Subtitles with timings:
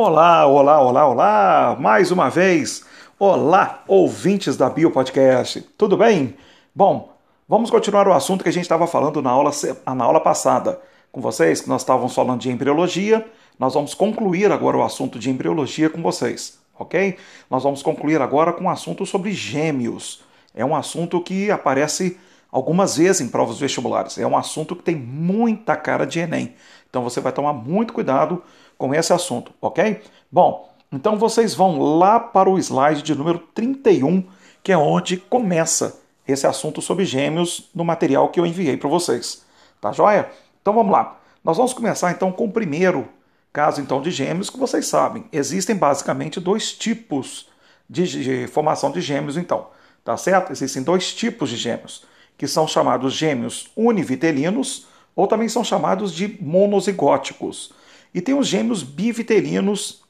[0.00, 1.76] Olá, olá, olá, olá!
[1.80, 2.84] Mais uma vez,
[3.18, 5.60] olá, ouvintes da Bio Podcast.
[5.76, 6.36] Tudo bem?
[6.72, 7.12] Bom,
[7.48, 9.50] vamos continuar o assunto que a gente estava falando na aula,
[9.96, 10.80] na aula passada
[11.10, 13.26] com vocês, que nós estávamos falando de embriologia.
[13.58, 17.16] Nós vamos concluir agora o assunto de embriologia com vocês, ok?
[17.50, 20.22] Nós vamos concluir agora com um assunto sobre gêmeos.
[20.54, 22.16] É um assunto que aparece
[22.52, 24.16] algumas vezes em provas vestibulares.
[24.16, 26.54] É um assunto que tem muita cara de Enem.
[26.88, 28.44] Então você vai tomar muito cuidado
[28.78, 30.00] com esse assunto, ok?
[30.30, 34.24] Bom, então vocês vão lá para o slide de número 31,
[34.62, 39.44] que é onde começa esse assunto sobre gêmeos no material que eu enviei para vocês.
[39.80, 40.30] Tá joia?
[40.62, 41.18] Então vamos lá.
[41.42, 43.08] Nós vamos começar então com o primeiro
[43.52, 45.24] caso então de gêmeos que vocês sabem.
[45.32, 47.48] Existem basicamente dois tipos
[47.88, 49.68] de, de formação de gêmeos então,
[50.04, 50.52] tá certo?
[50.52, 52.04] Existem dois tipos de gêmeos,
[52.36, 57.72] que são chamados gêmeos univitelinos ou também são chamados de monozigóticos.
[58.18, 60.02] E tem os gêmeos bivitelinos,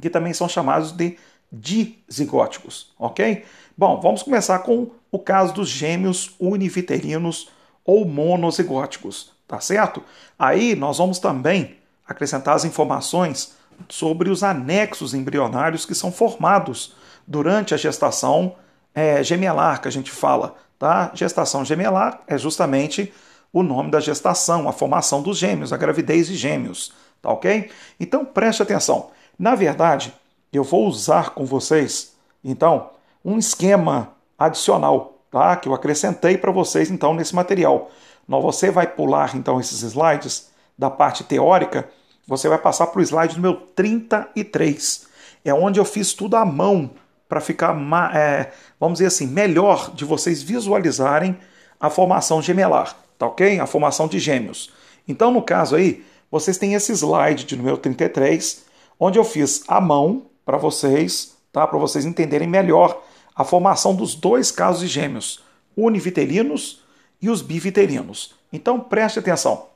[0.00, 1.16] que também são chamados de
[1.52, 3.44] dizigóticos, ok?
[3.78, 7.48] Bom, vamos começar com o caso dos gêmeos univitelinos
[7.84, 10.02] ou monozigóticos, tá certo?
[10.36, 13.54] Aí nós vamos também acrescentar as informações
[13.88, 18.56] sobre os anexos embrionários que são formados durante a gestação
[18.92, 21.12] é, gemelar, que a gente fala, tá?
[21.14, 23.12] Gestação gemelar é justamente
[23.52, 26.92] o nome da gestação, a formação dos gêmeos, a gravidez de gêmeos,
[27.24, 27.70] tá ok?
[27.98, 29.10] Então preste atenção.
[29.38, 30.14] Na verdade,
[30.52, 32.90] eu vou usar com vocês, então,
[33.24, 35.56] um esquema adicional, tá?
[35.56, 37.90] Que eu acrescentei para vocês então nesse material.
[38.28, 41.88] Você vai pular então esses slides da parte teórica,
[42.26, 45.06] você vai passar para o slide número 33.
[45.44, 46.90] É onde eu fiz tudo à mão
[47.28, 47.76] para ficar,
[48.14, 51.36] é, vamos dizer assim, melhor de vocês visualizarem
[51.80, 53.58] a formação gemelar tá ok?
[53.60, 54.72] A formação de gêmeos.
[55.06, 56.04] Então, no caso aí,
[56.34, 58.64] vocês têm esse slide de número 33,
[58.98, 61.64] onde eu fiz a mão para vocês, tá?
[61.64, 63.04] Para vocês entenderem melhor
[63.36, 65.44] a formação dos dois casos de gêmeos,
[65.76, 66.82] univitelinos
[67.22, 68.34] e os bivitelinos.
[68.52, 69.68] Então, preste atenção.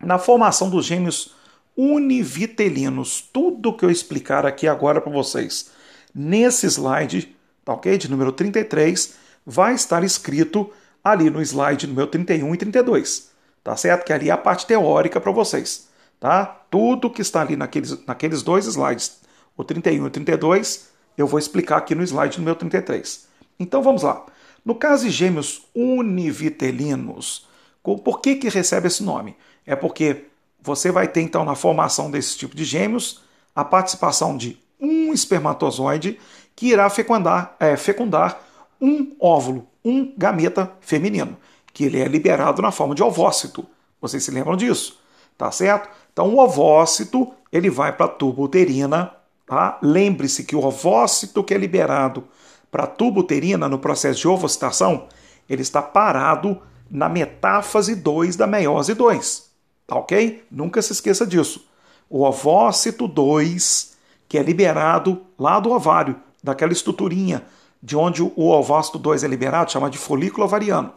[0.00, 1.36] Na formação dos gêmeos
[1.76, 5.70] univitelinos, tudo que eu explicar aqui agora para vocês,
[6.12, 7.32] nesse slide,
[7.64, 7.96] tá ok?
[7.96, 9.14] De número 33,
[9.46, 10.68] vai estar escrito
[11.04, 13.30] ali no slide número 31 e 32,
[13.62, 14.04] tá certo?
[14.04, 15.91] Que ali é a parte teórica para vocês,
[16.22, 16.46] tá?
[16.70, 19.20] Tudo que está ali naqueles, naqueles dois slides,
[19.56, 20.88] o 31 e o 32,
[21.18, 23.26] eu vou explicar aqui no slide número 33.
[23.58, 24.24] Então vamos lá.
[24.64, 27.48] No caso de gêmeos univitelinos,
[27.82, 29.36] por que, que recebe esse nome?
[29.66, 30.26] É porque
[30.62, 33.20] você vai ter então na formação desse tipo de gêmeos
[33.52, 36.20] a participação de um espermatozoide
[36.54, 38.40] que irá fecundar, é, fecundar
[38.80, 41.36] um óvulo, um gameta feminino,
[41.72, 43.66] que ele é liberado na forma de ovócito.
[44.00, 45.02] Vocês se lembram disso?
[45.36, 45.88] Tá certo?
[46.12, 49.12] Então o ovócito, ele vai para a tuba uterina,
[49.46, 49.78] tá?
[49.82, 52.24] Lembre-se que o ovócito que é liberado
[52.70, 55.06] para a tuba uterina no processo de ovocitação,
[55.48, 59.50] ele está parado na metáfase 2 da meiose 2.
[59.86, 60.44] Tá ok?
[60.50, 61.66] Nunca se esqueça disso.
[62.08, 63.96] O ovócito 2,
[64.28, 67.44] que é liberado lá do ovário, daquela estruturinha
[67.82, 70.92] de onde o ovócito 2 é liberado, chama de folículo ovariano.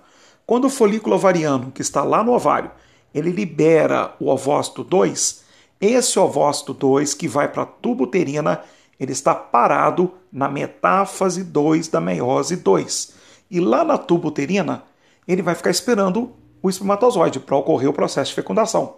[0.45, 2.69] Quando o folículo ovariano, que está lá no ovário,
[3.15, 5.45] ele libera o ovócito 2,
[5.79, 8.61] esse ovócito 2 que vai para a tuba uterina,
[8.99, 13.13] ele está parado na metáfase 2 da meiose 2.
[13.49, 14.83] E lá na tuba uterina,
[15.25, 18.95] ele vai ficar esperando o espermatozoide para ocorrer o processo de fecundação.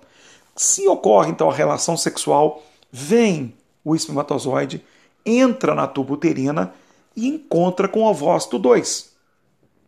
[0.56, 3.54] Se ocorre então a relação sexual, vem
[3.86, 4.84] o espermatozoide,
[5.24, 6.74] entra na tuba uterina
[7.16, 9.12] e encontra com o ovócito 2.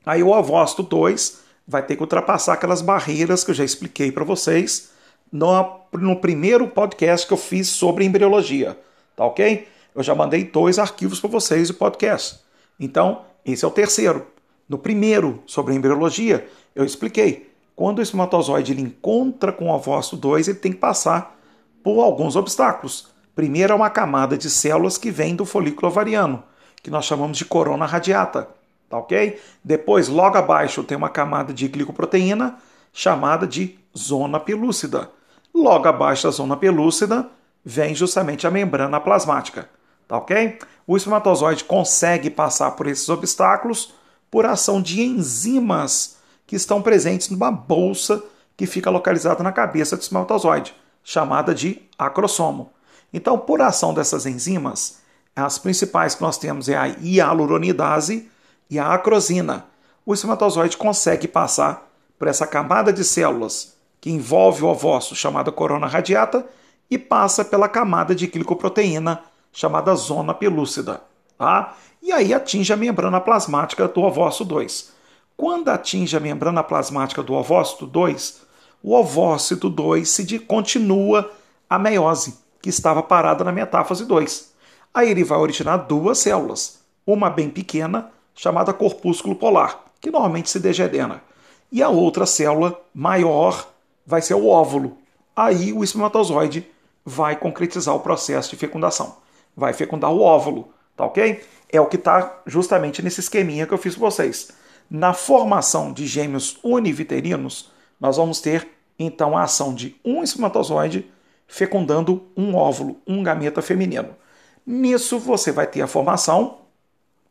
[0.05, 4.23] Aí o ovócito 2 vai ter que ultrapassar aquelas barreiras que eu já expliquei para
[4.23, 4.89] vocês
[5.31, 8.75] no, no primeiro podcast que eu fiz sobre embriologia,
[9.15, 9.67] tá ok?
[9.93, 12.39] Eu já mandei dois arquivos para vocês de podcast.
[12.79, 14.25] Então, esse é o terceiro.
[14.67, 17.53] No primeiro, sobre embriologia, eu expliquei.
[17.75, 21.39] Quando o espermatozoide ele encontra com o ovócito 2, ele tem que passar
[21.83, 23.09] por alguns obstáculos.
[23.35, 26.43] Primeiro é uma camada de células que vem do folículo ovariano
[26.81, 28.47] que nós chamamos de corona radiata,
[28.89, 29.39] tá ok?
[29.63, 32.57] Depois, logo abaixo, tem uma camada de glicoproteína
[32.91, 35.09] chamada de zona pelúcida.
[35.53, 37.29] Logo abaixo da zona pelúcida
[37.63, 39.69] vem justamente a membrana plasmática,
[40.07, 40.59] tá ok?
[40.87, 43.93] O espermatozoide consegue passar por esses obstáculos
[44.31, 48.23] por ação de enzimas que estão presentes numa bolsa
[48.57, 52.71] que fica localizada na cabeça do espermatozoide, chamada de acrossomo.
[53.13, 54.99] Então, por ação dessas enzimas,
[55.35, 58.29] as principais que nós temos é a hialuronidase
[58.69, 59.65] e a acrosina.
[60.05, 65.87] O espermatozoide consegue passar por essa camada de células que envolve o ovócito chamada corona
[65.87, 66.45] radiata
[66.89, 69.21] e passa pela camada de glicoproteína
[69.51, 71.01] chamada zona pelúcida.
[71.37, 71.75] Tá?
[72.01, 74.91] E aí atinge a membrana plasmática do ovócito 2.
[75.35, 78.41] Quando atinge a membrana plasmática do ovócito 2,
[78.83, 81.31] o ovócito 2 se continua
[81.69, 84.53] a meiose, que estava parada na metáfase 2.
[84.93, 90.61] Aí ele vai originar duas células, uma bem pequena, chamada corpúsculo polar, que normalmente se
[90.61, 91.21] degenera,
[91.69, 93.67] e a outra célula maior
[94.07, 94.97] vai ser o óvulo.
[95.35, 96.65] Aí o espermatozoide
[97.03, 99.17] vai concretizar o processo de fecundação,
[99.53, 101.43] vai fecundar o óvulo, tá ok?
[101.69, 104.51] É o que está justamente nesse esqueminha que eu fiz para vocês.
[104.89, 107.69] Na formação de gêmeos univiterinos,
[107.99, 111.11] nós vamos ter então a ação de um espermatozoide
[111.45, 114.15] fecundando um óvulo, um gameta feminino.
[114.65, 116.68] Nisso você vai ter a formação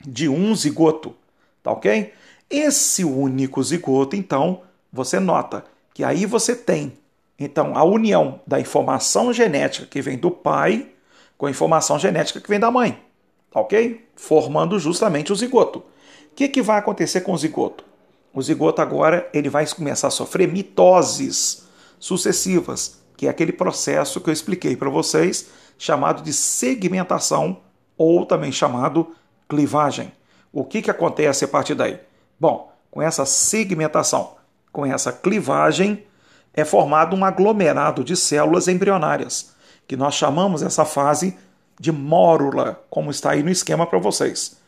[0.06, 1.15] de um zigoto,
[1.62, 2.12] tá ok?
[2.49, 4.62] Esse único zigoto, então,
[4.93, 6.93] você nota que aí você tem
[7.39, 10.89] então a união da informação genética que vem do pai
[11.37, 13.00] com a informação genética que vem da mãe,
[13.50, 14.09] tá ok?
[14.17, 15.79] Formando justamente o zigoto.
[15.79, 17.85] O que, que vai acontecer com o zigoto?
[18.33, 21.69] O zigoto agora ele vai começar a sofrer mitoses
[21.99, 27.61] sucessivas, que é aquele processo que eu expliquei para vocês, chamado de segmentação
[27.97, 29.15] ou também chamado
[29.49, 30.12] clivagem.
[30.53, 31.99] O que, que acontece a partir daí?
[32.39, 34.37] Bom, com essa segmentação,
[34.73, 36.05] com essa clivagem,
[36.55, 39.55] é formado um aglomerado de células embrionárias,
[39.87, 41.37] que nós chamamos essa fase
[41.79, 44.59] de mórula, como está aí no esquema para vocês.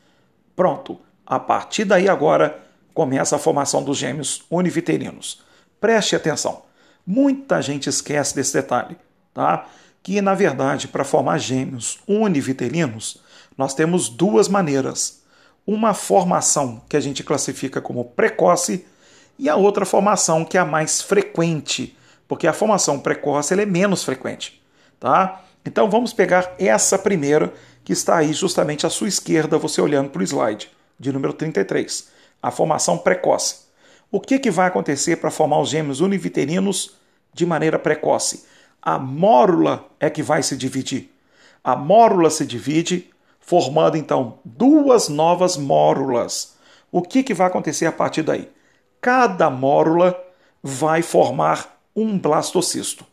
[0.54, 2.60] Pronto, a partir daí agora
[2.94, 5.42] começa a formação dos gêmeos univiterinos.
[5.80, 6.62] Preste atenção.
[7.06, 8.96] Muita gente esquece desse detalhe,
[9.32, 9.66] tá?
[10.02, 13.20] Que na verdade, para formar gêmeos univiterinos,
[13.56, 15.22] nós temos duas maneiras.
[15.66, 18.86] Uma formação que a gente classifica como precoce
[19.38, 24.04] e a outra formação que é a mais frequente, porque a formação precoce é menos
[24.04, 24.62] frequente,
[24.98, 25.42] tá?
[25.64, 27.52] Então vamos pegar essa primeira
[27.84, 32.08] que está aí justamente à sua esquerda, você olhando para o slide, de número 33,
[32.42, 33.70] a formação precoce.
[34.10, 36.96] O que, que vai acontecer para formar os gêmeos univiterinos
[37.32, 38.44] de maneira precoce?
[38.82, 41.10] A mórula é que vai se dividir.
[41.62, 43.09] A mórula se divide,
[43.50, 46.54] formando então duas novas mórulas.
[46.92, 48.48] O que, que vai acontecer a partir daí?
[49.00, 50.16] Cada mórula
[50.62, 53.04] vai formar um blastocisto.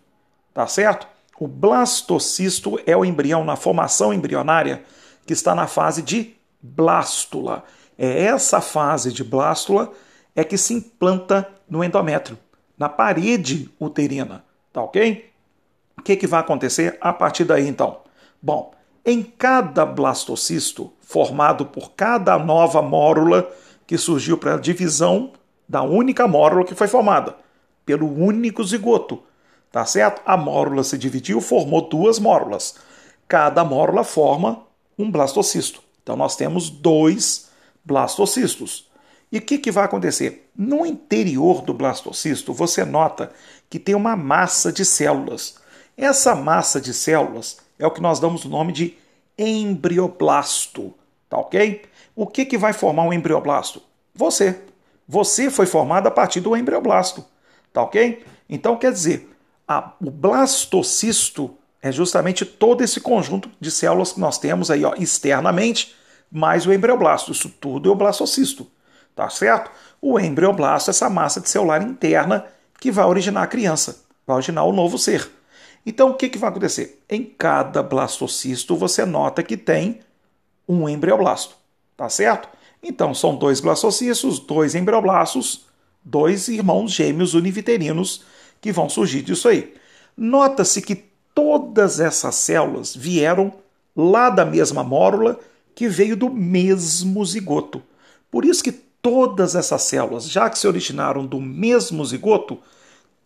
[0.53, 1.07] Tá certo?
[1.39, 4.83] O blastocisto é o embrião na formação embrionária
[5.25, 7.63] que está na fase de blástula.
[7.97, 9.91] É essa fase de blástula
[10.35, 12.37] é que se implanta no endométrio,
[12.77, 15.31] na parede uterina, tá ok?
[15.97, 18.01] O que, que vai acontecer a partir daí então?
[18.39, 18.76] Bom,
[19.07, 23.49] em cada blastocisto, formado por cada nova mórula
[23.87, 25.31] que surgiu para a divisão
[25.67, 27.37] da única mórula que foi formada,
[27.85, 29.23] pelo único zigoto,
[29.71, 30.21] tá certo?
[30.25, 32.75] A mórula se dividiu, formou duas mórulas.
[33.29, 34.63] Cada mórula forma
[34.99, 35.81] um blastocisto.
[36.03, 37.47] Então nós temos dois
[37.85, 38.89] blastocistos.
[39.31, 40.49] E o que, que vai acontecer?
[40.53, 43.31] No interior do blastocisto, você nota
[43.69, 45.55] que tem uma massa de células.
[45.95, 48.97] Essa massa de células é o que nós damos o nome de
[49.37, 50.93] embrioblasto,
[51.29, 51.83] tá ok?
[52.15, 53.81] O que, que vai formar um embrioblasto?
[54.13, 54.61] Você.
[55.07, 57.23] Você foi formado a partir do embrioblasto,
[57.71, 58.25] tá ok?
[58.49, 59.29] Então quer dizer,
[59.67, 64.93] a, o blastocisto é justamente todo esse conjunto de células que nós temos aí ó,
[64.97, 65.95] externamente,
[66.29, 67.31] mais o embrioblasto.
[67.31, 68.69] Isso tudo é o blastocisto
[69.17, 69.71] tá certo?
[69.99, 72.45] O embrioblasto é essa massa de celular interna
[72.79, 75.29] que vai originar a criança, vai originar o novo ser.
[75.89, 77.01] Então, o que, que vai acontecer?
[77.09, 80.01] Em cada blastocisto, você nota que tem
[80.67, 81.55] um embrioblasto,
[81.95, 82.49] tá certo?
[82.83, 85.65] Então, são dois blastocistos, dois embrioblastos,
[86.03, 88.25] dois irmãos gêmeos univiterinos
[88.59, 89.75] que vão surgir disso aí.
[90.17, 93.53] Nota-se que todas essas células vieram
[93.95, 95.39] lá da mesma mórula
[95.73, 97.81] que veio do mesmo zigoto.
[98.29, 102.59] Por isso que todas essas células, já que se originaram do mesmo zigoto,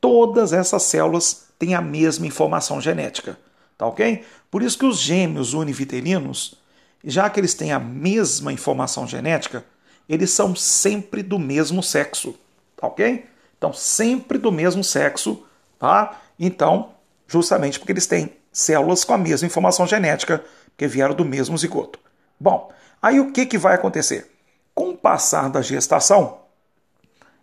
[0.01, 3.37] todas essas células têm a mesma informação genética.
[3.77, 4.25] Tá ok?
[4.49, 6.55] Por isso que os gêmeos univiterinos,
[7.03, 9.63] já que eles têm a mesma informação genética,
[10.09, 12.35] eles são sempre do mesmo sexo.
[12.75, 13.25] Tá ok?
[13.57, 15.43] Então, sempre do mesmo sexo,
[15.77, 16.19] tá?
[16.39, 16.93] Então,
[17.27, 20.43] justamente porque eles têm células com a mesma informação genética,
[20.75, 21.99] que vieram do mesmo zigoto.
[22.39, 24.31] Bom, aí o que, que vai acontecer?
[24.73, 26.40] Com o passar da gestação,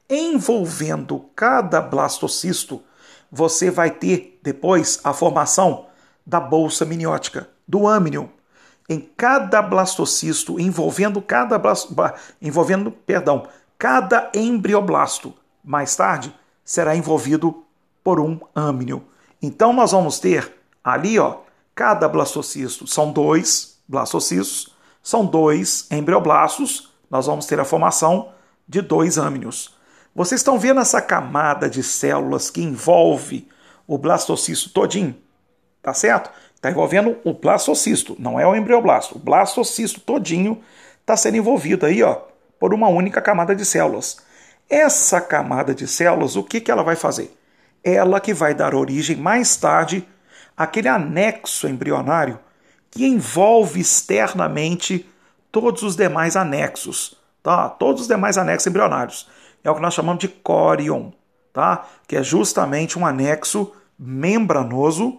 [0.08, 2.82] envolvendo cada blastocisto,
[3.30, 5.86] você vai ter depois a formação
[6.26, 8.30] da bolsa miniótica, do âmnio.
[8.88, 11.60] Em cada blastocisto, envolvendo cada
[12.40, 13.46] envolvendo, perdão,
[13.78, 15.34] cada embrioblasto.
[15.62, 16.34] Mais tarde
[16.64, 17.64] será envolvido
[18.02, 19.04] por um âmnio.
[19.42, 21.40] Então nós vamos ter Ali, ó,
[21.74, 28.30] cada blastocisto são dois blastocistos, são dois embrioblastos, nós vamos ter a formação
[28.66, 29.76] de dois âmnios.
[30.18, 33.46] Vocês estão vendo essa camada de células que envolve
[33.86, 35.16] o blastocisto todinho?
[35.80, 36.28] Tá certo?
[36.56, 39.14] Está envolvendo o blastocisto, não é o embrioblasto.
[39.14, 40.60] O blastocisto todinho
[41.00, 42.16] está sendo envolvido aí, ó,
[42.58, 44.16] por uma única camada de células.
[44.68, 47.32] Essa camada de células, o que, que ela vai fazer?
[47.84, 50.04] Ela que vai dar origem mais tarde
[50.56, 52.40] àquele anexo embrionário
[52.90, 55.08] que envolve externamente
[55.52, 57.68] todos os demais anexos, tá?
[57.68, 59.37] Todos os demais anexos embrionários.
[59.62, 61.10] É o que nós chamamos de córion,
[61.52, 61.86] tá?
[62.06, 65.18] Que é justamente um anexo membranoso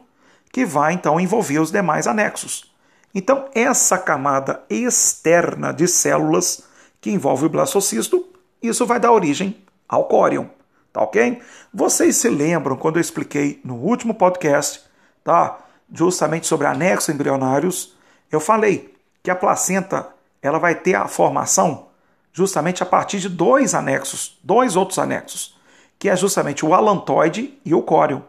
[0.52, 2.74] que vai então envolver os demais anexos.
[3.14, 6.64] Então, essa camada externa de células
[7.02, 8.28] que envolve o blastocisto,
[8.62, 10.48] isso vai dar origem ao córion,
[10.94, 11.42] tá ok?
[11.74, 14.84] Vocês se lembram quando eu expliquei no último podcast,
[15.24, 15.58] tá?
[15.92, 17.98] Justamente sobre anexos embrionários,
[18.32, 18.94] eu falei
[19.24, 20.08] que a placenta
[20.42, 21.89] ela vai ter a formação
[22.34, 25.58] justamente a partir de dois anexos, dois outros anexos,
[25.98, 28.22] que é justamente o alantoide e o córion,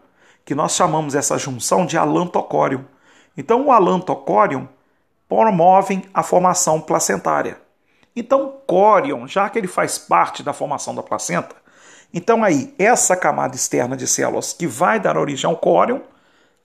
[0.45, 2.83] que nós chamamos essa junção de alantocórion.
[3.37, 4.67] Então, o alantocórion
[5.29, 7.61] promovem a formação placentária.
[8.17, 11.55] Então, córion, já que ele faz parte da formação da placenta,
[12.13, 16.01] então aí, essa camada externa de células que vai dar origem ao córion,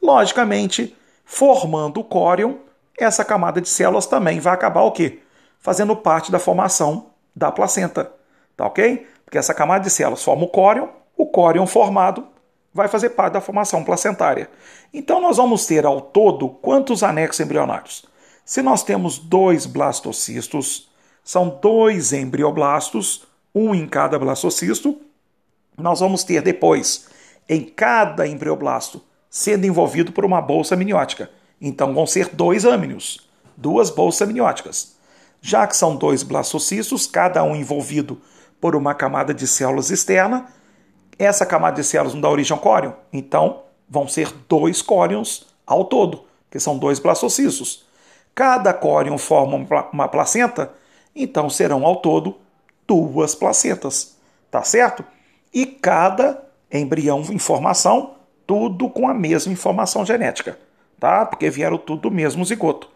[0.01, 2.55] logicamente, formando o córion,
[2.97, 5.21] essa camada de células também vai acabar o quê?
[5.59, 8.11] Fazendo parte da formação da placenta,
[8.55, 9.07] tá ok?
[9.25, 10.87] Porque essa camada de células forma o córion,
[11.17, 12.27] o córion formado
[12.73, 14.49] vai fazer parte da formação placentária.
[14.93, 18.05] Então nós vamos ter ao todo quantos anexos embrionários?
[18.43, 20.89] Se nós temos dois blastocistos,
[21.23, 25.01] são dois embrioblastos, um em cada blastocisto,
[25.77, 27.07] nós vamos ter depois,
[27.49, 31.29] em cada embrioblasto, sendo envolvido por uma bolsa amniótica.
[31.59, 33.27] Então vão ser dois âmnios,
[33.57, 34.94] duas bolsas amnióticas.
[35.47, 38.19] Já que são dois blastocistos, cada um envolvido
[38.59, 40.47] por uma camada de células externa,
[41.19, 45.85] essa camada de células não dá origem ao córion, então vão ser dois córions ao
[45.85, 47.85] todo, que são dois blastocistos.
[48.33, 50.73] Cada córion forma uma placenta,
[51.15, 52.37] então serão ao todo
[52.87, 54.17] duas placentas,
[54.49, 55.05] tá certo?
[55.53, 58.15] E cada embrião em formação,
[58.47, 60.57] tudo com a mesma informação genética,
[60.99, 61.23] tá?
[61.23, 62.89] Porque vieram tudo do mesmo zigoto.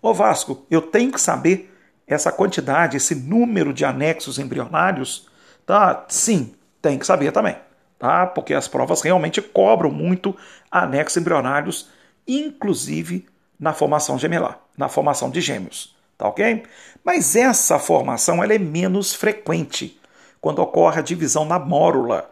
[0.00, 1.72] Ô Vasco, eu tenho que saber
[2.06, 5.28] essa quantidade, esse número de anexos embrionários,
[5.64, 6.04] tá?
[6.08, 7.56] Sim, tem que saber também
[7.98, 8.26] tá?
[8.26, 10.36] porque as provas realmente cobram muito
[10.70, 11.88] anexos embrionários,
[12.26, 13.26] inclusive
[13.58, 15.94] na formação gemelar, na formação de gêmeos.
[16.18, 16.62] Tá ok?
[17.04, 20.00] Mas essa formação ela é menos frequente
[20.40, 22.30] quando ocorre a divisão na mórula.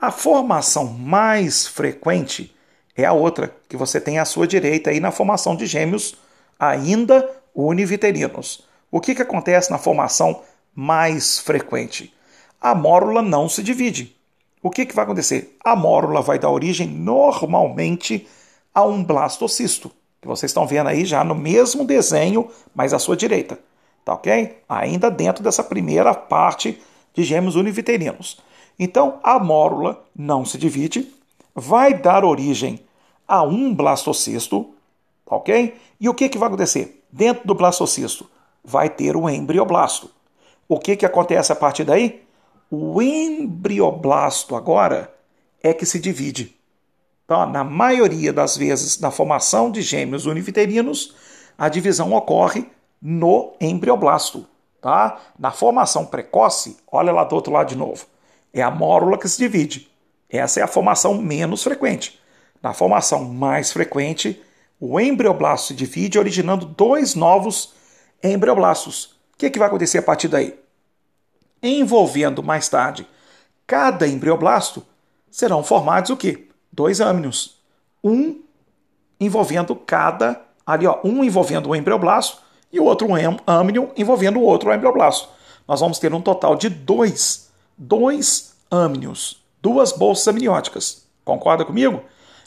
[0.00, 2.54] A formação mais frequente
[2.96, 6.14] é a outra, que você tem à sua direita aí na formação de gêmeos,
[6.58, 8.65] ainda univiterinos.
[8.96, 10.40] O que, que acontece na formação
[10.74, 12.14] mais frequente?
[12.58, 14.16] A mórula não se divide
[14.62, 15.56] o que, que vai acontecer?
[15.62, 18.26] A mórula vai dar origem normalmente
[18.74, 23.16] a um blastocisto, que vocês estão vendo aí já no mesmo desenho, mas à sua
[23.16, 23.60] direita.
[24.04, 24.58] Tá ok?
[24.68, 26.82] Ainda dentro dessa primeira parte
[27.14, 28.40] de gêmeos univiterinos.
[28.76, 31.14] Então, a mórula não se divide,
[31.54, 32.80] vai dar origem
[33.28, 34.74] a um blastocisto,
[35.24, 35.76] tá ok?
[36.00, 37.04] E o que, que vai acontecer?
[37.12, 38.28] Dentro do blastocisto
[38.66, 40.10] vai ter o embrioblasto.
[40.68, 42.26] O que, que acontece a partir daí?
[42.68, 45.14] O embrioblasto agora
[45.62, 46.56] é que se divide.
[47.24, 51.14] Então, na maioria das vezes, na formação de gêmeos univiterinos,
[51.56, 52.66] a divisão ocorre
[53.00, 54.44] no embrioblasto.
[54.80, 55.18] Tá?
[55.38, 58.06] Na formação precoce, olha lá do outro lado de novo,
[58.52, 59.88] é a mórula que se divide.
[60.28, 62.20] Essa é a formação menos frequente.
[62.60, 64.42] Na formação mais frequente,
[64.80, 67.75] o embrioblasto se divide, originando dois novos
[68.22, 69.16] embrioblastos.
[69.34, 70.58] O que, que vai acontecer a partir daí?
[71.62, 73.06] envolvendo mais tarde
[73.66, 74.84] cada embrioblasto,
[75.30, 76.48] serão formados o quê?
[76.72, 77.56] Dois âmnios.
[78.02, 78.42] Um
[79.18, 82.38] envolvendo cada, ali ó, um envolvendo o embrioblasto
[82.72, 83.08] e o outro
[83.46, 85.28] âmnio envolvendo o outro embrioblasto.
[85.66, 91.04] Nós vamos ter um total de dois, dois âmnios, duas bolsas amnióticas.
[91.24, 92.02] Concorda comigo?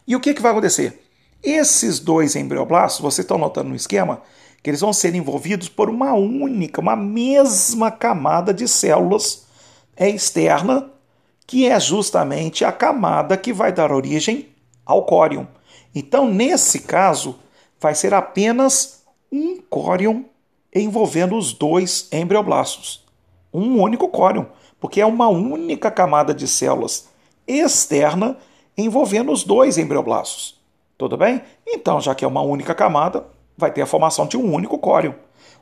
[0.07, 1.05] E o que, que vai acontecer?
[1.43, 4.21] Esses dois embrioblastos, vocês estão notando no esquema,
[4.61, 9.45] que eles vão ser envolvidos por uma única, uma mesma camada de células
[9.97, 10.89] externa,
[11.47, 14.47] que é justamente a camada que vai dar origem
[14.85, 15.45] ao córion.
[15.93, 17.35] Então, nesse caso,
[17.79, 20.23] vai ser apenas um córion
[20.73, 23.03] envolvendo os dois embrioblastos.
[23.53, 24.45] Um único córion,
[24.79, 27.09] porque é uma única camada de células
[27.47, 28.37] externa
[28.77, 30.59] envolvendo os dois embrioblastos.
[30.97, 31.41] Tudo bem?
[31.65, 33.25] Então, já que é uma única camada,
[33.59, 35.13] vai ter a formação de um único córeo.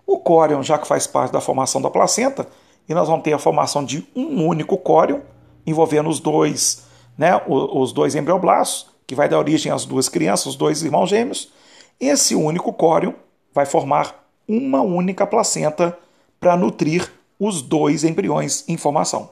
[0.06, 2.48] O córeo, já que faz parte da formação da placenta,
[2.88, 5.22] e nós vamos ter a formação de um único córeo,
[5.66, 6.86] envolvendo os dois,
[7.18, 11.52] né, os dois embrioblastos, que vai dar origem às duas crianças, os dois irmãos gêmeos.
[12.00, 13.16] Esse único córeo
[13.54, 15.98] vai formar uma única placenta
[16.40, 19.32] para nutrir os dois embriões em formação.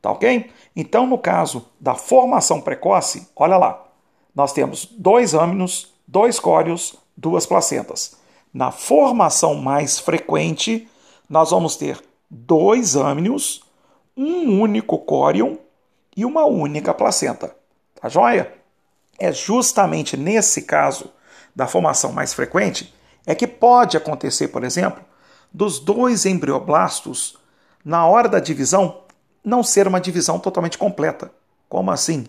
[0.00, 0.50] Tá ok?
[0.76, 3.84] Então, no caso da formação precoce, olha lá,
[4.34, 8.16] nós temos dois âminos, dois córios, duas placentas.
[8.52, 10.88] Na formação mais frequente,
[11.28, 13.62] nós vamos ter dois âminos,
[14.16, 15.56] um único córion
[16.16, 17.56] e uma única placenta.
[18.00, 18.52] Tá joia?
[19.18, 21.10] É justamente nesse caso
[21.54, 22.92] da formação mais frequente
[23.26, 25.02] é que pode acontecer, por exemplo,
[25.52, 27.38] dos dois embrioblastos,
[27.84, 29.02] na hora da divisão,
[29.44, 31.30] não ser uma divisão totalmente completa.
[31.68, 32.26] Como assim?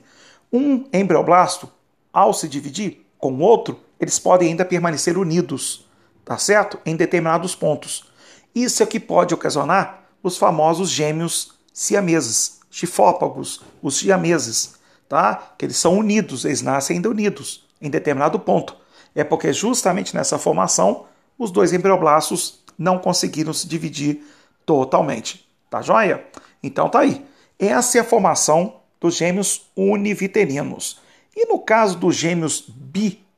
[0.51, 1.69] Um embrioblasto,
[2.13, 5.85] ao se dividir com o outro, eles podem ainda permanecer unidos,
[6.23, 6.79] tá certo?
[6.85, 8.05] Em determinados pontos.
[8.53, 14.75] Isso é que pode ocasionar os famosos gêmeos siameses, chifópagos, os siameses,
[15.07, 15.53] tá?
[15.57, 18.75] Que eles são unidos, eles nascem ainda unidos em determinado ponto.
[19.13, 21.05] É porque justamente nessa formação
[21.37, 24.21] os dois embrioblastos não conseguiram se dividir
[24.65, 25.47] totalmente.
[25.69, 26.25] Tá joia?
[26.61, 27.25] Então tá aí.
[27.59, 30.99] Essa é a formação dos gêmeos univiterinos.
[31.35, 32.65] E no caso dos gêmeos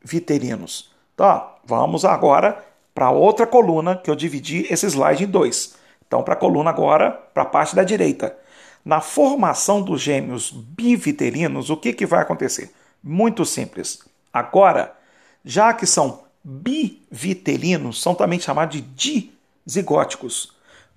[0.07, 0.89] biviterinos?
[1.15, 2.63] Tá, vamos agora
[2.95, 5.75] para outra coluna que eu dividi esse slide em dois.
[6.07, 8.35] Então, para a coluna agora, para a parte da direita.
[8.83, 12.71] Na formação dos gêmeos biviterinos, o que, que vai acontecer?
[13.03, 13.99] Muito simples.
[14.31, 14.95] Agora,
[15.43, 19.31] já que são biviterinos, são também chamados de
[19.65, 20.53] dizigóticos.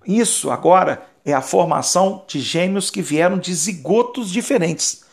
[0.07, 5.03] Isso agora é a formação de gêmeos que vieram de zigotos diferentes.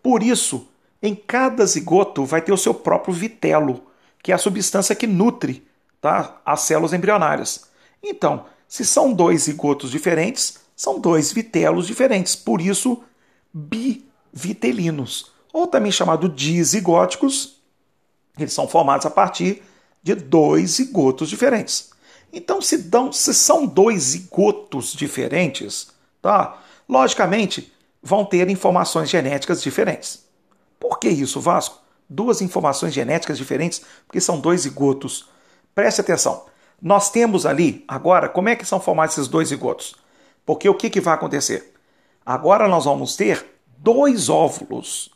[0.00, 0.68] Por isso,
[1.02, 3.82] em cada zigoto vai ter o seu próprio vitelo,
[4.22, 5.66] que é a substância que nutre
[6.00, 6.40] tá?
[6.44, 7.68] as células embrionárias.
[8.02, 13.02] Então, se são dois zigotos diferentes, são dois vitelos diferentes, por isso
[13.52, 17.58] bivitelinos, ou também chamado dizigóticos,
[18.38, 19.62] eles são formados a partir
[20.02, 21.90] de dois zigotos diferentes.
[22.32, 25.88] Então, se, dão, se são dois zigotos diferentes,
[26.20, 26.60] tá?
[26.88, 30.27] logicamente vão ter informações genéticas diferentes.
[30.78, 31.78] Por que isso, Vasco?
[32.08, 35.28] Duas informações genéticas diferentes, porque são dois zigotos
[35.78, 36.44] Preste atenção.
[36.82, 39.94] Nós temos ali, agora, como é que são formados esses dois zigotos?
[40.44, 41.72] Porque o que, que vai acontecer?
[42.26, 45.08] Agora nós vamos ter dois óvulos,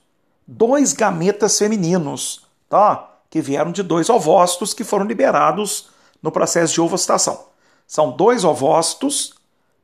[0.46, 3.11] dois gametas femininos, tá?
[3.29, 5.90] Que vieram de dois ovócitos que foram liberados
[6.22, 7.46] no processo de ovocitação.
[7.85, 9.35] São dois ovócitos,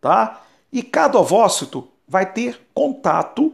[0.01, 0.43] tá?
[0.73, 3.53] E cada ovócito vai ter contato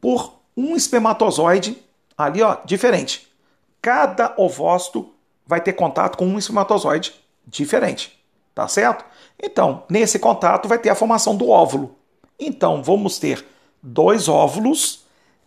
[0.00, 1.82] por um espermatozoide
[2.16, 3.28] ali, ó, diferente.
[3.82, 5.12] Cada ovócito
[5.46, 7.14] vai ter contato com um espermatozoide
[7.46, 8.18] diferente,
[8.54, 9.04] tá certo?
[9.40, 11.94] Então, nesse contato vai ter a formação do óvulo.
[12.38, 13.44] Então, vamos ter
[13.82, 15.04] dois óvulos,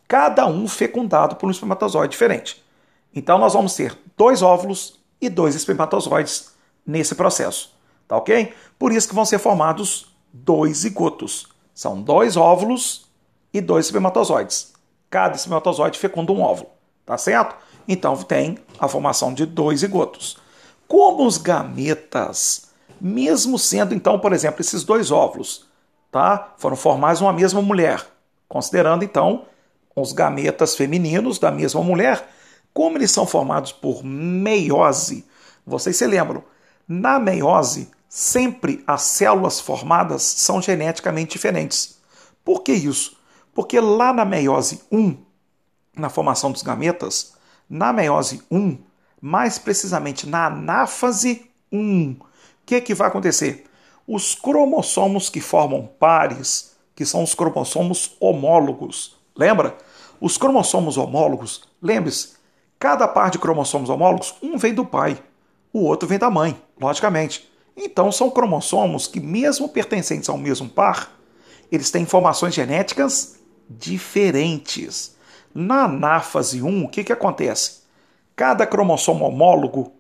[0.08, 2.64] cada um fecundado por um espermatozoide diferente.
[3.14, 6.54] Então, nós vamos ter dois óvulos e dois espermatozoides
[6.86, 7.76] nesse processo,
[8.08, 8.54] tá ok?
[8.78, 11.48] Por isso que vão ser formados dois zigotos.
[11.74, 13.08] São dois óvulos
[13.54, 14.74] e dois espermatozoides.
[15.10, 16.70] Cada espermatozoide fecunda um óvulo,
[17.06, 17.56] tá certo?
[17.88, 20.38] Então tem a formação de dois zigotos.
[20.88, 22.70] Como os gametas,
[23.02, 25.66] mesmo sendo então, por exemplo, esses dois óvulos,
[26.12, 26.54] tá?
[26.58, 28.06] Foram formados uma mesma mulher,
[28.48, 29.46] considerando então
[29.96, 32.28] os gametas femininos da mesma mulher,
[32.74, 35.26] como eles são formados por meiose.
[35.66, 36.44] Vocês se lembram?
[36.88, 42.00] Na meiose, sempre as células formadas são geneticamente diferentes.
[42.44, 43.19] Por que isso?
[43.54, 45.18] Porque lá na meiose 1,
[45.96, 47.34] na formação dos gametas,
[47.70, 48.78] na meiose 1,
[49.22, 52.26] mais precisamente na anáfase 1, o
[52.66, 53.66] que, que vai acontecer?
[54.08, 59.78] Os cromossomos que formam pares, que são os cromossomos homólogos, lembra?
[60.20, 62.34] Os cromossomos homólogos, lembre-se,
[62.78, 65.22] cada par de cromossomos homólogos, um vem do pai,
[65.72, 67.50] o outro vem da mãe, logicamente.
[67.76, 71.12] Então são cromossomos que, mesmo pertencentes ao mesmo par,
[71.72, 73.39] eles têm informações genéticas
[73.70, 75.16] diferentes.
[75.54, 77.82] Na anáfase 1, o que, que acontece?
[78.36, 79.92] Cada cromossomo homólogo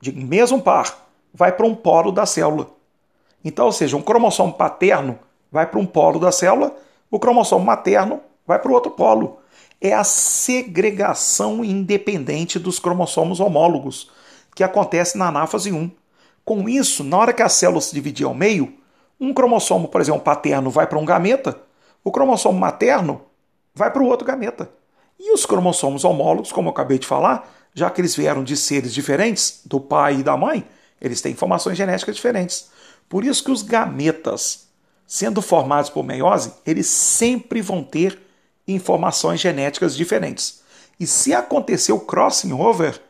[0.00, 2.68] de mesmo par vai para um polo da célula.
[3.44, 5.18] Então, ou seja, um cromossomo paterno
[5.50, 6.74] vai para um polo da célula,
[7.10, 9.38] o cromossomo materno vai para o outro polo.
[9.80, 14.10] É a segregação independente dos cromossomos homólogos
[14.54, 15.90] que acontece na anáfase 1.
[16.44, 18.74] Com isso, na hora que a célula se dividir ao meio,
[19.20, 21.58] um cromossomo, por exemplo, paterno vai para um gameta,
[22.04, 23.22] o cromossomo materno
[23.74, 24.70] vai para o outro gameta.
[25.18, 28.92] E os cromossomos homólogos, como eu acabei de falar, já que eles vieram de seres
[28.92, 30.64] diferentes, do pai e da mãe,
[31.00, 32.70] eles têm informações genéticas diferentes.
[33.08, 34.68] Por isso que os gametas,
[35.06, 38.20] sendo formados por meiose, eles sempre vão ter
[38.68, 40.62] informações genéticas diferentes.
[41.00, 43.00] E se acontecer o crossing over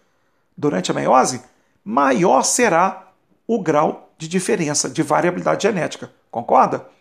[0.56, 1.42] durante a meiose,
[1.84, 3.12] maior será
[3.46, 6.10] o grau de diferença, de variabilidade genética.
[6.30, 6.93] Concorda?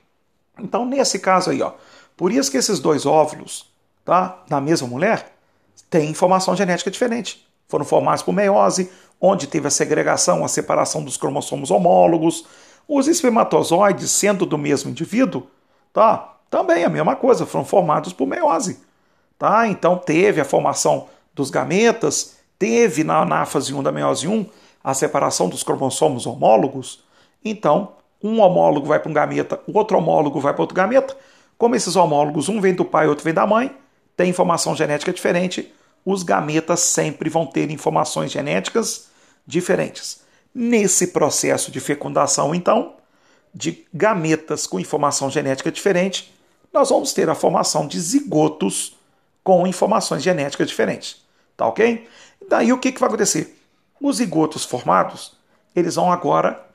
[0.60, 1.74] Então, nesse caso aí, ó,
[2.16, 3.72] por isso que esses dois óvulos,
[4.06, 5.34] tá, na mesma mulher,
[5.90, 7.48] têm informação genética diferente.
[7.68, 12.46] Foram formados por meiose, onde teve a segregação, a separação dos cromossomos homólogos.
[12.88, 15.48] Os espermatozoides, sendo do mesmo indivíduo,
[15.92, 18.80] tá, também a mesma coisa, foram formados por meiose.
[19.40, 19.68] Tá?
[19.68, 24.46] Então teve a formação dos gametas, teve na anáfase 1 da meiose 1
[24.84, 27.04] a separação dos cromossomos homólogos.
[27.44, 31.16] Então, um homólogo vai para um gameta, o outro homólogo vai para outro gameta.
[31.58, 33.76] Como esses homólogos, um vem do pai, outro vem da mãe,
[34.16, 35.74] tem informação genética diferente,
[36.06, 39.08] os gametas sempre vão ter informações genéticas
[39.46, 40.22] diferentes.
[40.56, 42.96] Nesse processo de fecundação, então,
[43.54, 46.34] de gametas com informação genética diferente,
[46.72, 48.98] nós vamos ter a formação de zigotos
[49.44, 51.22] com informações genéticas diferentes.
[51.56, 52.08] Tá ok?
[52.50, 53.60] Daí o que, que vai acontecer?
[54.02, 55.34] Os zigotos formados,
[55.76, 56.73] eles vão agora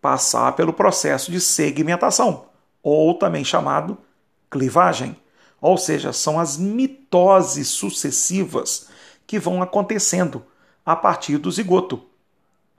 [0.00, 2.46] passar pelo processo de segmentação,
[2.82, 3.98] ou também chamado
[4.50, 5.16] clivagem.
[5.60, 8.88] Ou seja, são as mitoses sucessivas
[9.26, 10.44] que vão acontecendo
[10.84, 12.02] a partir do zigoto.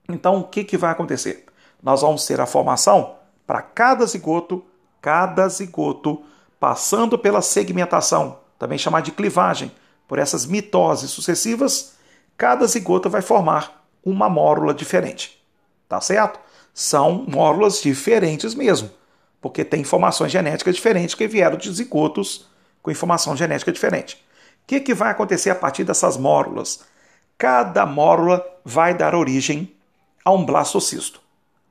[0.09, 1.45] Então, o que, que vai acontecer?
[1.81, 4.63] Nós vamos ter a formação para cada zigoto,
[5.01, 6.23] cada zigoto
[6.59, 9.71] passando pela segmentação, também chamada de clivagem,
[10.07, 11.93] por essas mitoses sucessivas,
[12.37, 15.41] cada zigoto vai formar uma mórula diferente.
[15.87, 16.39] Tá certo?
[16.73, 18.89] São mórulas diferentes mesmo,
[19.41, 22.47] porque tem informações genéticas diferentes que vieram de zigotos
[22.81, 24.15] com informação genética diferente.
[24.63, 26.81] O que, que vai acontecer a partir dessas mórulas?
[27.37, 29.75] Cada mórula vai dar origem
[30.23, 31.19] a um blastocisto,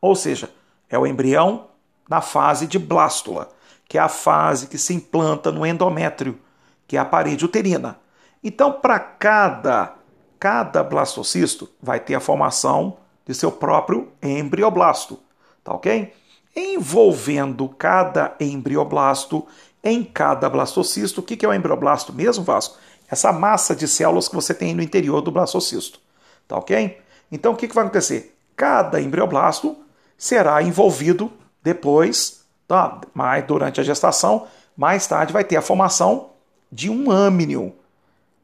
[0.00, 0.50] ou seja,
[0.88, 1.68] é o embrião
[2.08, 3.48] na fase de blástula,
[3.88, 6.38] que é a fase que se implanta no endométrio,
[6.86, 7.98] que é a parede uterina.
[8.42, 9.94] Então, para cada
[10.40, 12.96] cada blastocisto vai ter a formação
[13.30, 15.16] de seu próprio embrioblasto,
[15.62, 16.12] tá ok?
[16.54, 19.46] Envolvendo cada embrioblasto
[19.84, 21.20] em cada blastocisto.
[21.20, 22.76] O que é o embrioblasto mesmo, Vasco?
[23.08, 26.00] Essa massa de células que você tem no interior do blastocisto,
[26.48, 27.00] tá ok?
[27.30, 28.36] Então o que vai acontecer?
[28.56, 29.76] Cada embrioblasto
[30.18, 33.00] será envolvido depois, tá?
[33.14, 36.30] Mas durante a gestação, mais tarde vai ter a formação
[36.70, 37.72] de um âmnio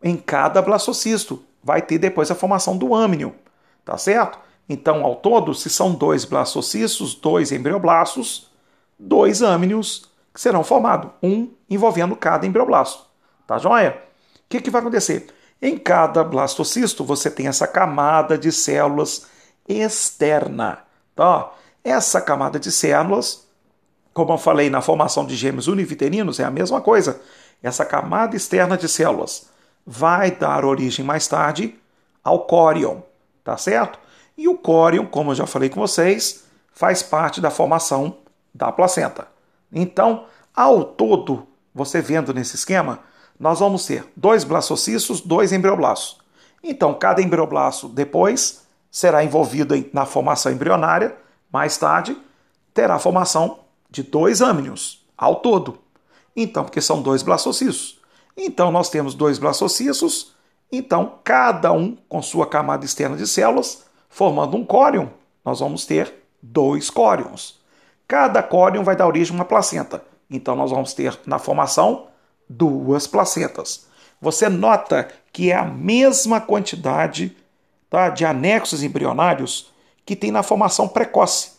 [0.01, 1.43] em cada blastocisto.
[1.61, 3.35] Vai ter depois a formação do âmnio,
[3.85, 4.46] tá certo?
[4.69, 8.51] Então, ao todo, se são dois blastocistos, dois embrioblastos,
[8.99, 13.05] dois âmnios que serão formados, um envolvendo cada embrioblasto.
[13.47, 14.03] Tá joia?
[14.37, 15.29] O que, que vai acontecer?
[15.63, 19.27] Em cada blastocisto, você tem essa camada de células
[19.69, 20.81] externa.
[21.15, 21.51] Tá?
[21.83, 23.47] Essa camada de células,
[24.13, 27.21] como eu falei na formação de gêmeos univiterinos, é a mesma coisa.
[27.63, 29.49] Essa camada externa de células
[29.87, 31.79] vai dar origem mais tarde
[32.23, 33.01] ao córion,
[33.43, 33.99] tá certo?
[34.37, 38.19] E o córion, como eu já falei com vocês, faz parte da formação
[38.55, 39.29] da placenta.
[39.73, 43.01] Então, ao todo, você vendo nesse esquema,
[43.39, 46.19] nós vamos ter dois blastocistos, dois embrioblastos.
[46.63, 51.17] Então, cada embrioblasto depois será envolvido na formação embrionária,
[51.51, 52.17] mais tarde
[52.75, 55.79] terá a formação de dois âmnios ao todo.
[56.35, 58.01] Então, porque são dois blastocistos.
[58.37, 60.35] Então, nós temos dois blastocistos,
[60.71, 63.86] então cada um com sua camada externa de células
[64.17, 65.09] formando um córion,
[65.45, 67.61] nós vamos ter dois córions.
[68.09, 70.03] Cada córion vai dar origem a uma placenta.
[70.31, 72.07] Então nós vamos ter na formação
[72.49, 73.87] duas placentas.
[74.19, 77.37] Você nota que é a mesma quantidade
[77.91, 79.71] tá, de anexos embrionários
[80.07, 81.53] que tem na formação precoce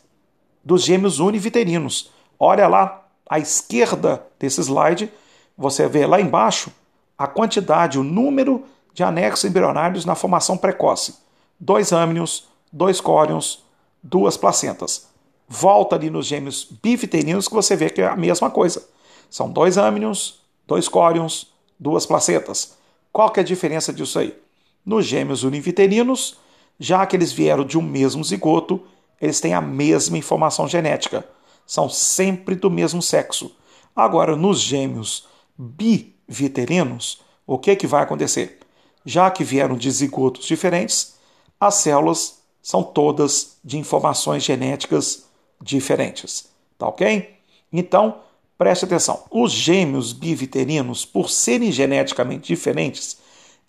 [0.64, 2.12] dos gêmeos univiterinos.
[2.40, 5.14] Olha lá à esquerda desse slide,
[5.56, 6.72] você vê lá embaixo
[7.16, 8.66] a quantidade, o número
[8.96, 11.27] de anexos embrionários na formação precoce
[11.60, 13.64] dois âmnios, dois córions,
[14.02, 15.08] duas placentas.
[15.48, 18.88] Volta ali nos gêmeos bifiterinos que você vê que é a mesma coisa.
[19.30, 22.76] São dois âmnios, dois córions, duas placentas.
[23.12, 24.38] Qual que é a diferença disso aí?
[24.86, 26.38] Nos gêmeos univiterinos,
[26.80, 28.84] já que eles vieram de um mesmo zigoto,
[29.22, 31.26] eles têm a mesma informação genética.
[31.66, 33.52] São sempre do mesmo sexo.
[33.96, 38.60] Agora, nos gêmeos biviterinos, o que, que vai acontecer?
[39.04, 41.17] Já que vieram de zigotos diferentes,
[41.60, 45.26] as células são todas de informações genéticas
[45.62, 46.50] diferentes.
[46.78, 47.36] Tá ok?
[47.72, 48.20] Então,
[48.58, 53.18] preste atenção: os gêmeos biviterinos, por serem geneticamente diferentes,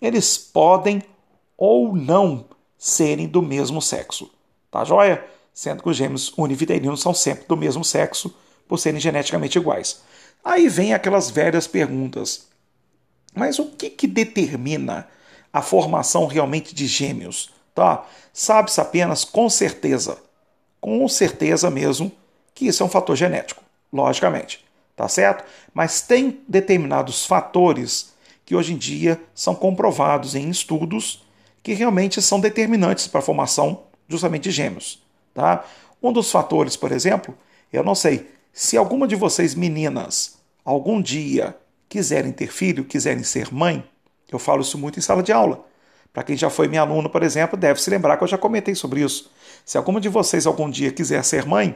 [0.01, 1.01] eles podem
[1.57, 2.45] ou não
[2.77, 4.29] serem do mesmo sexo.
[4.71, 5.25] Tá joia?
[5.53, 8.33] Sendo que os gêmeos univitelinos são sempre do mesmo sexo,
[8.67, 10.01] por serem geneticamente iguais.
[10.43, 12.47] Aí vem aquelas velhas perguntas.
[13.35, 15.07] Mas o que, que determina
[15.51, 17.51] a formação realmente de gêmeos?
[17.79, 18.05] Tá?
[18.33, 20.17] Sabe-se apenas com certeza,
[20.81, 22.11] com certeza mesmo,
[22.53, 24.65] que isso é um fator genético, logicamente,
[24.97, 25.45] tá certo?
[25.73, 28.11] Mas tem determinados fatores
[28.45, 31.25] que hoje em dia são comprovados em estudos
[31.63, 35.01] que realmente são determinantes para a formação justamente de gêmeos,
[35.33, 35.63] tá?
[36.03, 37.33] Um dos fatores, por exemplo,
[37.71, 41.55] eu não sei, se alguma de vocês meninas algum dia
[41.87, 43.85] quiserem ter filho, quiserem ser mãe,
[44.29, 45.68] eu falo isso muito em sala de aula.
[46.13, 48.75] Para quem já foi minha aluno, por exemplo, deve se lembrar que eu já comentei
[48.75, 49.31] sobre isso.
[49.65, 51.75] Se alguma de vocês algum dia quiser ser mãe,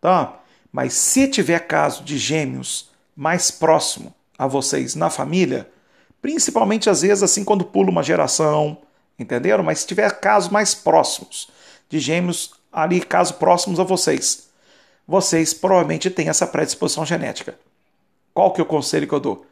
[0.00, 0.40] tá?
[0.72, 5.68] Mas se tiver caso de gêmeos mais próximo a vocês na família,
[6.20, 8.78] principalmente às vezes assim quando pula uma geração,
[9.18, 9.64] entenderam?
[9.64, 11.48] Mas se tiver casos mais próximos
[11.88, 14.48] de gêmeos ali, casos próximos a vocês,
[15.06, 17.58] vocês provavelmente têm essa predisposição genética.
[18.34, 19.46] Qual que é o conselho que eu dou?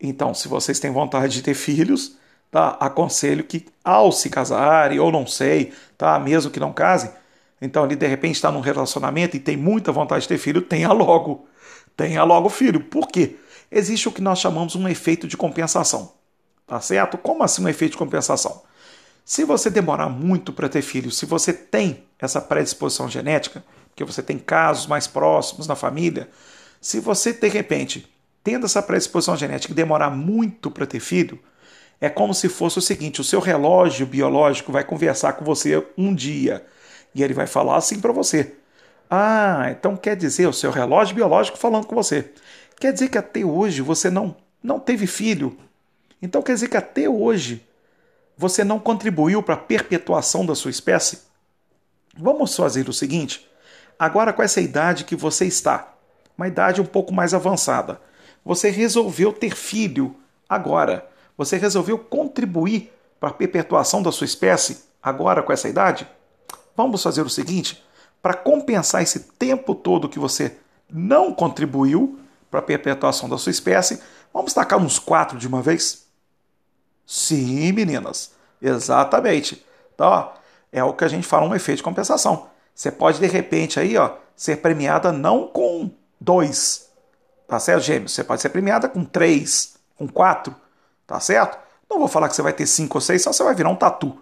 [0.00, 2.16] Então, se vocês têm vontade de ter filhos,
[2.56, 2.74] tá?
[2.80, 6.18] Aconselho que ao se casarem, ou não sei, tá?
[6.18, 7.10] Mesmo que não casem,
[7.60, 10.90] então ele de repente está num relacionamento e tem muita vontade de ter filho, tenha
[10.90, 11.46] logo.
[11.94, 12.80] Tenha logo filho.
[12.80, 13.36] Por quê?
[13.70, 16.14] Existe o que nós chamamos um efeito de compensação.
[16.66, 17.18] Tá certo?
[17.18, 18.62] Como assim um efeito de compensação?
[19.22, 23.62] Se você demorar muito para ter filho, se você tem essa predisposição genética,
[23.94, 26.30] que você tem casos mais próximos na família,
[26.80, 28.10] se você de repente,
[28.42, 31.38] tendo essa predisposição genética e demorar muito para ter filho,
[32.00, 36.14] é como se fosse o seguinte: o seu relógio biológico vai conversar com você um
[36.14, 36.64] dia
[37.14, 38.54] e ele vai falar assim para você.
[39.10, 42.30] Ah, então quer dizer o seu relógio biológico falando com você.
[42.78, 45.56] Quer dizer que até hoje você não, não teve filho.
[46.20, 47.64] Então quer dizer que até hoje
[48.36, 51.20] você não contribuiu para a perpetuação da sua espécie?
[52.18, 53.48] Vamos fazer o seguinte:
[53.98, 55.94] agora com essa idade que você está,
[56.36, 58.00] uma idade um pouco mais avançada,
[58.44, 60.14] você resolveu ter filho
[60.48, 61.08] agora.
[61.36, 66.08] Você resolveu contribuir para a perpetuação da sua espécie agora com essa idade?
[66.76, 67.84] Vamos fazer o seguinte:
[68.22, 70.56] para compensar esse tempo todo que você
[70.90, 72.18] não contribuiu
[72.50, 74.00] para a perpetuação da sua espécie,
[74.32, 76.06] vamos tacar uns quatro de uma vez?
[77.04, 79.64] Sim, meninas, exatamente.
[79.94, 80.32] Então, ó,
[80.72, 82.48] é o que a gente fala um efeito de compensação.
[82.74, 86.90] Você pode, de repente, aí, ó, ser premiada não com dois,
[87.46, 88.12] tá certo, gêmeos?
[88.12, 90.54] Você pode ser premiada com três, com quatro,
[91.06, 91.58] tá certo?
[91.88, 93.76] Não vou falar que você vai ter cinco ou seis, só você vai virar um
[93.76, 94.18] tatu,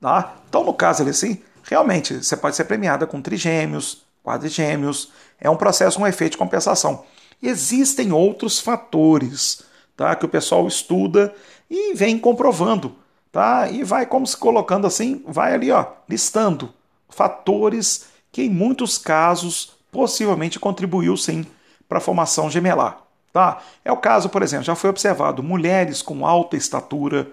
[0.00, 0.34] tá?
[0.48, 5.56] Então, no caso ali assim, realmente, você pode ser premiada com trigêmeos, quadrigêmeos, é um
[5.56, 7.04] processo, um efeito de compensação.
[7.42, 9.62] Existem outros fatores,
[9.96, 10.14] tá?
[10.14, 11.34] Que o pessoal estuda
[11.70, 12.94] e vem comprovando,
[13.32, 13.68] tá?
[13.70, 16.72] E vai como se colocando assim, vai ali, ó, listando
[17.08, 21.46] fatores que em muitos casos possivelmente contribuiu sim
[21.88, 23.07] para a formação gemelar.
[23.32, 23.58] Tá?
[23.84, 27.30] É o caso, por exemplo, já foi observado mulheres com alta estatura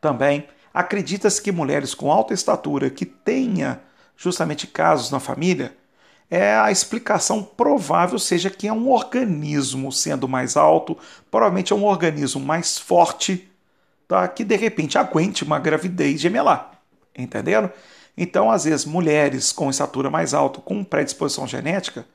[0.00, 0.48] também.
[0.72, 3.80] Acredita-se que mulheres com alta estatura que tenha
[4.16, 5.74] justamente casos na família,
[6.30, 10.96] é a explicação provável seja que é um organismo sendo mais alto,
[11.30, 13.48] provavelmente é um organismo mais forte,
[14.08, 14.26] tá?
[14.26, 16.72] que de repente aguente uma gravidez gemelar.
[17.16, 17.70] Entenderam?
[18.16, 22.06] Então, às vezes, mulheres com estatura mais alta, com predisposição genética,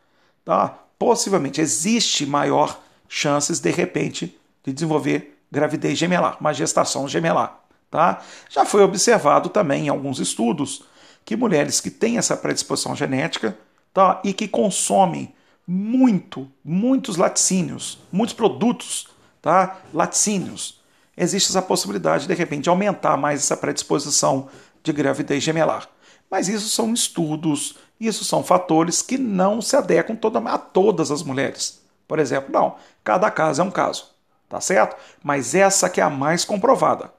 [0.44, 0.80] tá?
[0.98, 7.60] possivelmente existe maior chances, de repente, de desenvolver gravidez gemelar, uma gestação gemelar.
[7.89, 8.22] Tá?
[8.48, 10.84] Já foi observado também em alguns estudos
[11.26, 13.58] que mulheres que têm essa predisposição genética
[13.91, 14.22] tá?
[14.24, 15.34] e que consomem
[15.67, 19.08] muito, muitos laticínios, muitos produtos
[19.41, 19.80] tá?
[19.91, 20.80] laticínios,
[21.17, 24.48] existe essa possibilidade, de repente, de aumentar mais essa predisposição
[24.84, 25.89] de gravidez gemelar.
[26.30, 31.79] Mas isso são estudos, isso são fatores que não se adequam a todas as mulheres.
[32.10, 34.12] Por exemplo, não, cada caso é um caso,
[34.50, 34.98] tá certo?
[35.24, 37.13] Mas essa que é a mais comprovada.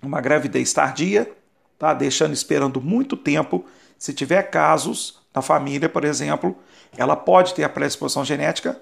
[0.00, 1.28] Uma gravidez tardia,
[1.76, 1.92] tá?
[1.92, 3.64] Deixando esperando muito tempo.
[3.98, 6.56] Se tiver casos na família, por exemplo,
[6.96, 8.80] ela pode ter a predisposição genética?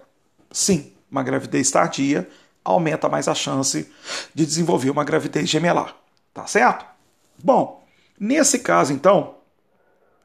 [0.50, 2.28] Sim, uma gravidez tardia
[2.62, 3.90] aumenta mais a chance
[4.34, 5.94] de desenvolver uma gravidez gemelar,
[6.34, 6.84] tá certo?
[7.42, 7.80] Bom,
[8.22, 9.36] Nesse caso, então,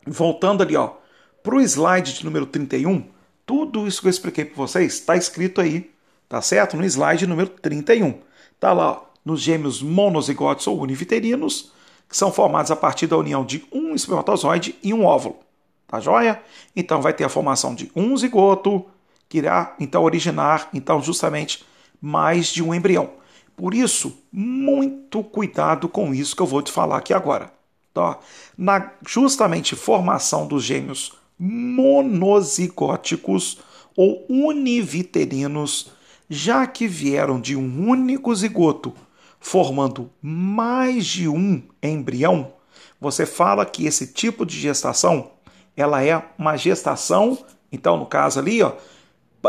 [0.05, 0.95] voltando ali ó,
[1.41, 3.07] para o slide de número 31,
[3.45, 5.91] tudo isso que eu expliquei para vocês está escrito aí,
[6.27, 6.75] tá certo?
[6.75, 8.19] No slide número 31.
[8.59, 11.71] Tá lá, ó, nos gêmeos monozigotes ou univiterinos,
[12.09, 15.39] que são formados a partir da união de um espermatozoide e um óvulo.
[15.87, 16.41] Tá joia?
[16.75, 18.85] Então vai ter a formação de um zigoto,
[19.29, 21.65] que irá então originar então justamente
[22.01, 23.09] mais de um embrião.
[23.55, 27.51] Por isso, muito cuidado com isso que eu vou te falar aqui agora.
[27.93, 28.19] Tá?
[28.57, 33.59] Na justamente formação dos gêmeos monozigóticos
[33.95, 35.91] ou univiterinos,
[36.29, 38.93] já que vieram de um único zigoto,
[39.39, 42.53] formando mais de um embrião,
[42.99, 45.31] você fala que esse tipo de gestação
[45.77, 47.37] ela é uma gestação,
[47.71, 48.71] então no caso ali, ó,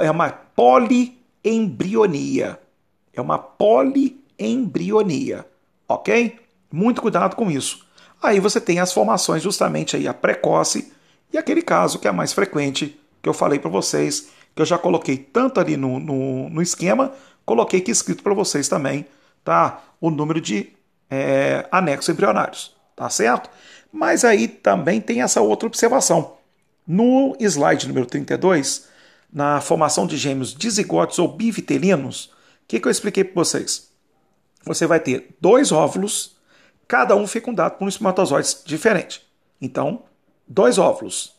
[0.00, 2.58] é uma poliembrionia.
[3.12, 5.46] É uma poliembrionia,
[5.88, 6.40] ok?
[6.70, 7.86] Muito cuidado com isso.
[8.22, 10.92] Aí você tem as formações justamente aí a precoce
[11.38, 15.16] aquele caso que é mais frequente que eu falei para vocês, que eu já coloquei
[15.16, 17.12] tanto ali no, no, no esquema,
[17.44, 19.06] coloquei aqui escrito para vocês também,
[19.44, 19.82] tá?
[20.00, 20.72] O número de
[21.10, 23.50] é, anexos embrionários, tá certo?
[23.92, 26.36] Mas aí também tem essa outra observação.
[26.86, 28.88] No slide número 32,
[29.32, 32.30] na formação de gêmeos dizigotes ou bivitelinos, o
[32.68, 33.90] que, que eu expliquei para vocês?
[34.64, 36.36] Você vai ter dois óvulos,
[36.88, 39.22] cada um fecundado por um espermatozoide diferente.
[39.60, 40.04] Então,
[40.46, 41.34] dois óvulos.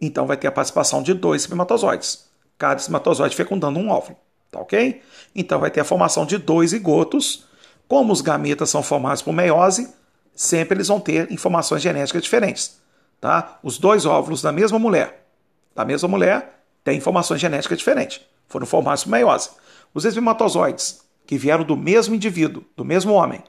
[0.00, 2.26] Então vai ter a participação de dois espermatozoides,
[2.58, 4.18] cada espermatozoide fecundando um óvulo.
[4.50, 5.02] Tá ok?
[5.34, 7.44] Então vai ter a formação de dois zigotos.
[7.88, 9.92] Como os gametas são formados por meiose,
[10.34, 12.80] sempre eles vão ter informações genéticas diferentes.
[13.20, 13.58] Tá?
[13.62, 15.26] Os dois óvulos da mesma mulher,
[15.74, 18.20] da mesma mulher, têm informações genéticas diferentes.
[18.48, 19.50] Foram formados por meiose.
[19.94, 23.42] Os espermatozoides, que vieram do mesmo indivíduo, do mesmo homem,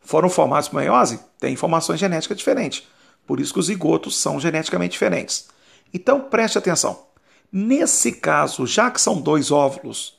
[0.00, 2.86] foram formados por meiose, têm informações genéticas diferentes.
[3.26, 5.48] Por isso que os zigotos são geneticamente diferentes.
[5.92, 7.06] Então preste atenção.
[7.50, 10.18] Nesse caso, já que são dois óvulos,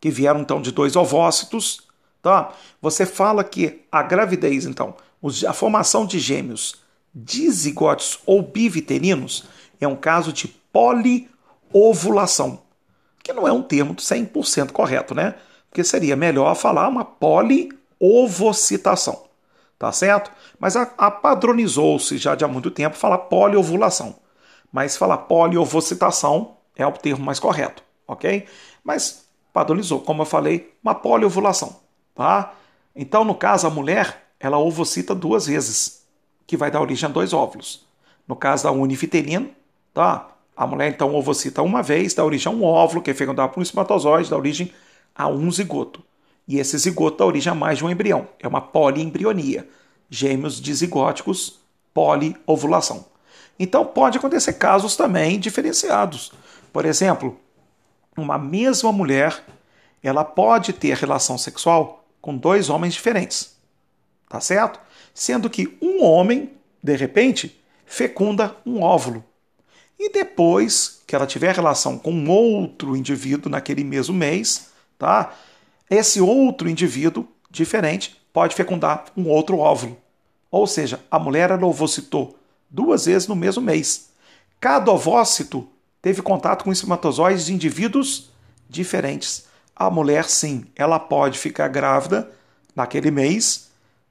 [0.00, 1.82] que vieram então de dois ovócitos,
[2.22, 2.52] tá?
[2.80, 4.94] Você fala que a gravidez, então,
[5.46, 6.76] a formação de gêmeos
[7.14, 9.44] dizigotes ou biviterinos
[9.80, 12.62] é um caso de poliovulação,
[13.22, 15.34] que não é um termo 100% correto, né?
[15.68, 19.25] Porque seria melhor falar uma poliovocitação,
[19.78, 20.30] tá certo?
[20.58, 24.16] Mas a, padronizou-se já de há muito tempo falar poliovulação,
[24.72, 28.46] mas falar poliovocitação é o termo mais correto, ok?
[28.84, 31.80] Mas padronizou, como eu falei, uma poliovulação,
[32.14, 32.52] tá?
[32.94, 36.06] Então, no caso, a mulher ela ovocita duas vezes,
[36.46, 37.86] que vai dar origem a dois óvulos.
[38.26, 39.50] No caso da unifiterina,
[39.92, 40.28] tá?
[40.56, 43.60] A mulher então ovocita uma vez, dá origem a um óvulo, que é fecundado por
[43.60, 44.72] um espermatozoide, dá origem
[45.14, 46.02] a um zigoto.
[46.46, 48.28] E esse zigoto dá origem a mais de um embrião.
[48.38, 49.68] É uma poliembrionia.
[50.08, 51.58] Gêmeos dizigóticos,
[51.92, 53.06] poliovulação.
[53.58, 56.32] Então pode acontecer casos também diferenciados.
[56.72, 57.38] Por exemplo,
[58.16, 59.44] uma mesma mulher,
[60.02, 63.56] ela pode ter relação sexual com dois homens diferentes
[64.28, 64.80] tá certo?
[65.14, 69.24] Sendo que um homem, de repente, fecunda um óvulo.
[69.98, 75.32] E depois que ela tiver relação com outro indivíduo naquele mesmo mês, tá?
[75.88, 79.96] Esse outro indivíduo diferente pode fecundar um outro óvulo.
[80.50, 82.38] Ou seja, a mulher ela ovocitou
[82.70, 84.10] duas vezes no mesmo mês.
[84.60, 85.68] Cada ovócito
[86.02, 88.30] teve contato com espermatozoides de indivíduos
[88.68, 89.46] diferentes.
[89.74, 92.30] A mulher, sim, ela pode ficar grávida
[92.74, 93.66] naquele mês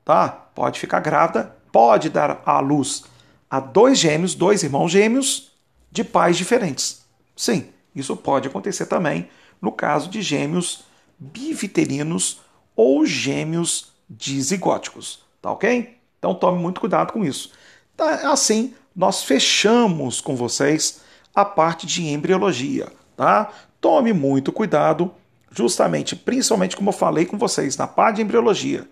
[0.05, 0.29] tá?
[0.29, 3.03] Pode ficar grávida, pode dar à luz
[3.49, 5.51] a dois gêmeos, dois irmãos gêmeos
[5.91, 7.03] de pais diferentes.
[7.35, 9.27] Sim, isso pode acontecer também
[9.61, 10.83] no caso de gêmeos
[11.19, 12.41] biviterinos
[12.75, 15.97] ou gêmeos dizigóticos, tá ok?
[16.19, 17.51] Então tome muito cuidado com isso.
[17.95, 21.01] Tá, assim, nós fechamos com vocês
[21.33, 23.51] a parte de embriologia, tá?
[23.79, 25.11] Tome muito cuidado,
[25.51, 28.87] justamente, principalmente como eu falei com vocês na parte de embriologia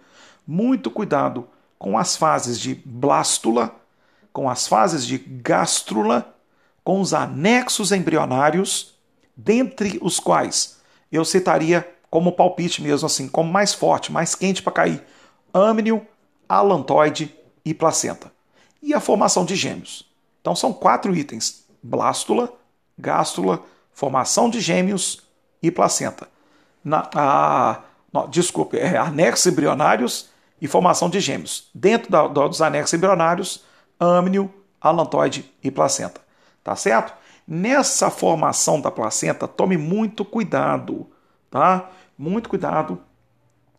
[0.47, 1.47] muito cuidado
[1.79, 3.75] com as fases de blástula,
[4.31, 6.35] com as fases de gástrula,
[6.83, 8.95] com os anexos embrionários,
[9.35, 10.79] dentre os quais
[11.11, 15.03] eu citaria como palpite mesmo assim, como mais forte, mais quente para cair,
[15.51, 16.05] âmnio,
[16.47, 17.33] alantoide
[17.65, 18.31] e placenta.
[18.83, 20.07] E a formação de gêmeos.
[20.39, 22.53] Então são quatro itens: blástula,
[22.95, 25.23] gástrula, formação de gêmeos
[25.59, 26.27] e placenta.
[26.83, 27.81] Na, a,
[28.13, 30.29] não, desculpe, é, anexos embrionários
[30.61, 33.63] e formação de gêmeos, dentro da, dos anexos embrionários,
[33.99, 36.21] âmnio, alantoide e placenta.
[36.63, 37.11] Tá certo?
[37.47, 41.07] Nessa formação da placenta, tome muito cuidado,
[41.49, 41.89] tá?
[42.17, 42.99] Muito cuidado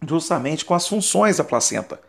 [0.07, 2.01] justamente com as funções da placenta.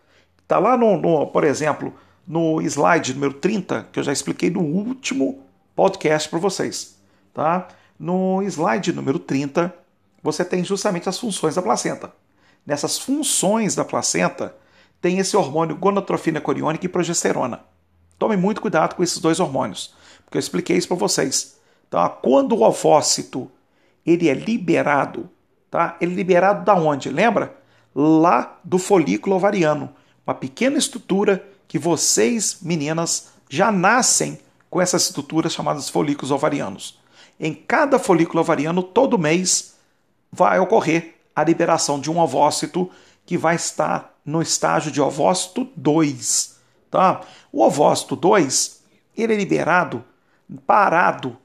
[0.47, 1.93] Tá lá no, no, por exemplo,
[2.28, 5.43] no slide número 30, que eu já expliquei no último
[5.76, 6.97] podcast para vocês,
[7.34, 7.67] tá?
[7.99, 9.73] No slide número 30,
[10.21, 12.11] você tem justamente as funções da placenta.
[12.65, 14.55] Nessas funções da placenta,
[15.01, 17.61] tem esse hormônio gonatrofina coriônica e progesterona.
[18.17, 21.57] Tome muito cuidado com esses dois hormônios, porque eu expliquei isso para vocês.
[21.89, 22.09] Tá?
[22.09, 23.51] Quando o ovócito
[24.05, 25.30] ele é liberado,
[25.76, 25.97] tá?
[25.99, 27.09] ele é liberado da onde?
[27.09, 27.65] Lembra?
[27.95, 29.89] lá do folículo ovariano,
[30.28, 34.38] uma pequena estrutura que vocês, meninas, já nascem
[34.69, 36.99] com essas estruturas chamadas folículos ovarianos.
[37.39, 39.76] Em cada folículo ovariano, todo mês,
[40.32, 42.91] vai ocorrer a liberação de um ovócito
[43.26, 46.55] que vai estar no estágio de ovócito 2.
[46.91, 47.21] Tá?
[47.51, 48.84] O ovócito 2
[49.17, 50.03] ele é liberado
[50.67, 51.38] parado,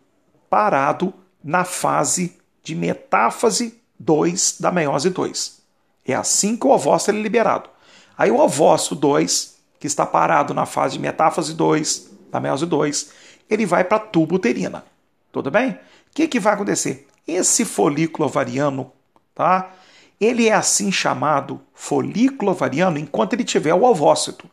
[0.48, 5.60] parado na fase de metáfase 2 da meiose 2.
[6.06, 7.68] É assim que o ovócito é liberado.
[8.16, 13.12] Aí o ovócito 2, que está parado na fase de metáfase 2 da meiose 2,
[13.48, 14.84] ele vai para a tuba uterina.
[15.30, 15.72] Tudo bem?
[15.72, 15.78] O
[16.14, 17.06] que, que vai acontecer?
[17.28, 18.90] Esse folículo ovariano,
[19.34, 19.70] tá?
[20.18, 24.48] Ele é assim chamado folículo ovariano enquanto ele tiver o ovócito.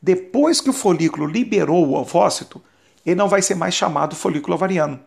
[0.00, 2.62] Depois que o folículo liberou o ovócito,
[3.04, 5.00] ele não vai ser mais chamado folículo ovariano.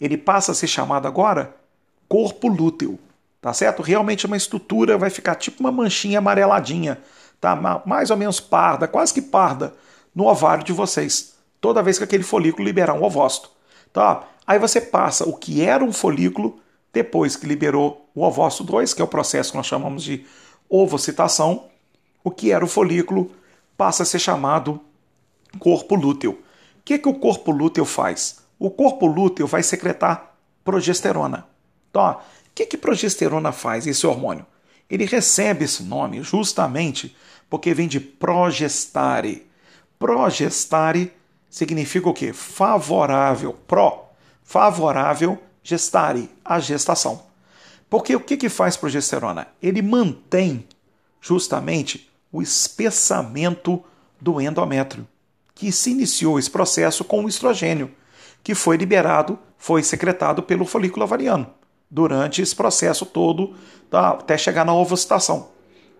[0.00, 1.54] Ele passa a ser chamado agora
[2.08, 2.98] corpo lúteo,
[3.46, 3.80] tá certo?
[3.80, 6.98] Realmente uma estrutura vai ficar tipo uma manchinha amareladinha,
[7.40, 7.54] tá?
[7.86, 9.72] Mais ou menos parda, quase que parda,
[10.12, 13.48] no ovário de vocês, toda vez que aquele folículo liberar um ovócito,
[13.92, 14.24] tá?
[14.44, 16.58] Aí você passa o que era um folículo
[16.92, 20.26] depois que liberou o ovócito 2, que é o processo que nós chamamos de
[20.68, 21.66] ovocitação,
[22.24, 23.30] o que era o folículo
[23.76, 24.80] passa a ser chamado
[25.60, 26.32] corpo lúteo.
[26.32, 28.40] O que, que o corpo lúteo faz?
[28.58, 30.34] O corpo lúteo vai secretar
[30.64, 31.46] progesterona.
[31.96, 34.46] Então, o que, que progesterona faz, esse hormônio?
[34.88, 37.14] Ele recebe esse nome justamente
[37.50, 39.46] porque vem de progestare.
[39.98, 41.12] Progestare
[41.50, 42.32] significa o quê?
[42.32, 43.52] Favorável.
[43.52, 44.04] Pro,
[44.42, 47.24] favorável gestare, a gestação.
[47.90, 49.48] Porque o que, que faz progesterona?
[49.62, 50.66] Ele mantém
[51.20, 53.84] justamente o espessamento
[54.18, 55.06] do endométrio,
[55.54, 57.90] que se iniciou esse processo com o estrogênio,
[58.42, 61.55] que foi liberado, foi secretado pelo folículo ovariano
[61.90, 63.54] durante esse processo todo,
[63.90, 65.48] tá, até chegar na ovocitação.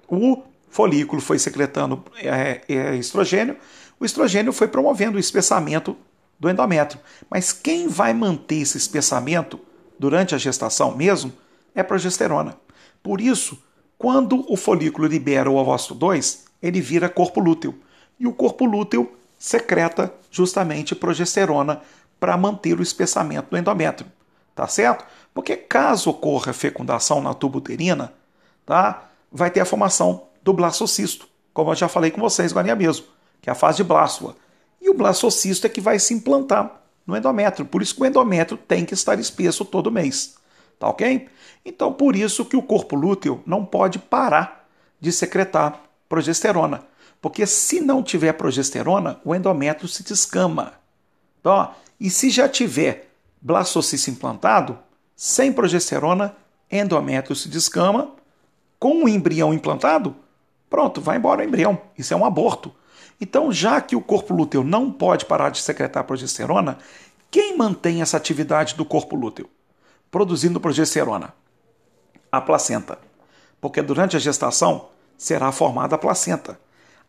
[0.09, 3.57] O folículo foi secretando é, é, estrogênio,
[3.99, 5.97] o estrogênio foi promovendo o espessamento
[6.39, 7.01] do endométrio.
[7.31, 9.59] Mas quem vai manter esse espessamento
[9.99, 11.33] durante a gestação mesmo
[11.75, 12.57] é progesterona.
[13.03, 13.59] Por isso,
[13.97, 17.75] quando o folículo libera o ovócito 2, ele vira corpo lúteo.
[18.19, 21.81] E o corpo lúteo secreta justamente progesterona
[22.19, 24.11] para manter o espessamento do endométrio.
[24.57, 25.05] Tá certo?
[25.33, 28.13] Porque caso ocorra fecundação na tuba uterina,
[28.65, 29.07] tá?
[29.31, 33.07] vai ter a formação do blastocisto, como eu já falei com vocês agora mesmo,
[33.43, 34.35] que é a fase de blástula.
[34.81, 37.67] E o blastocisto é que vai se implantar no endométrio.
[37.67, 40.37] Por isso que o endométrio tem que estar espesso todo mês.
[40.79, 41.29] Tá ok?
[41.65, 44.67] Então, por isso que o corpo lúteo não pode parar
[45.01, 46.83] de secretar progesterona.
[47.21, 50.75] Porque se não tiver progesterona, o endométrio se descama.
[51.41, 53.06] Então, e se já tiver
[53.47, 54.77] blastocisto implantado,
[55.15, 56.35] sem progesterona,
[56.71, 58.11] endométrio se descama.
[58.77, 60.17] Com o embrião implantado,
[60.69, 61.81] pronto, vai embora o embrião.
[61.97, 62.75] Isso é um aborto.
[63.21, 66.79] Então, já que o corpo lúteo não pode parar de secretar progesterona,
[67.31, 69.49] quem mantém essa atividade do corpo lúteo?
[70.11, 71.33] Produzindo progesterona?
[72.31, 72.99] A placenta.
[73.61, 76.59] Porque durante a gestação será formada a placenta.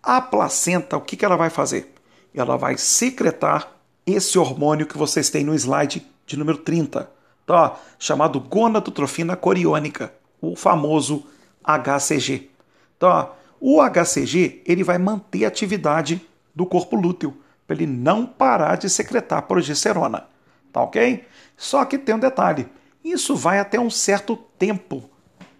[0.04, 1.94] A placenta, o que ela vai fazer?
[2.34, 3.72] Ela vai secretar
[4.06, 7.10] esse hormônio que vocês têm no slide de número 30,
[7.46, 7.80] tá?
[7.98, 11.26] chamado gonadotrofina coriônica, o famoso
[11.64, 12.52] HCG.
[13.00, 13.32] Tá?
[13.60, 16.22] O HCG ele vai manter a atividade
[16.54, 20.28] do corpo lúteo, para ele não parar de secretar progesterona.
[20.72, 21.26] Tá ok?
[21.56, 22.68] Só que tem um detalhe:
[23.04, 25.10] isso vai até um certo tempo,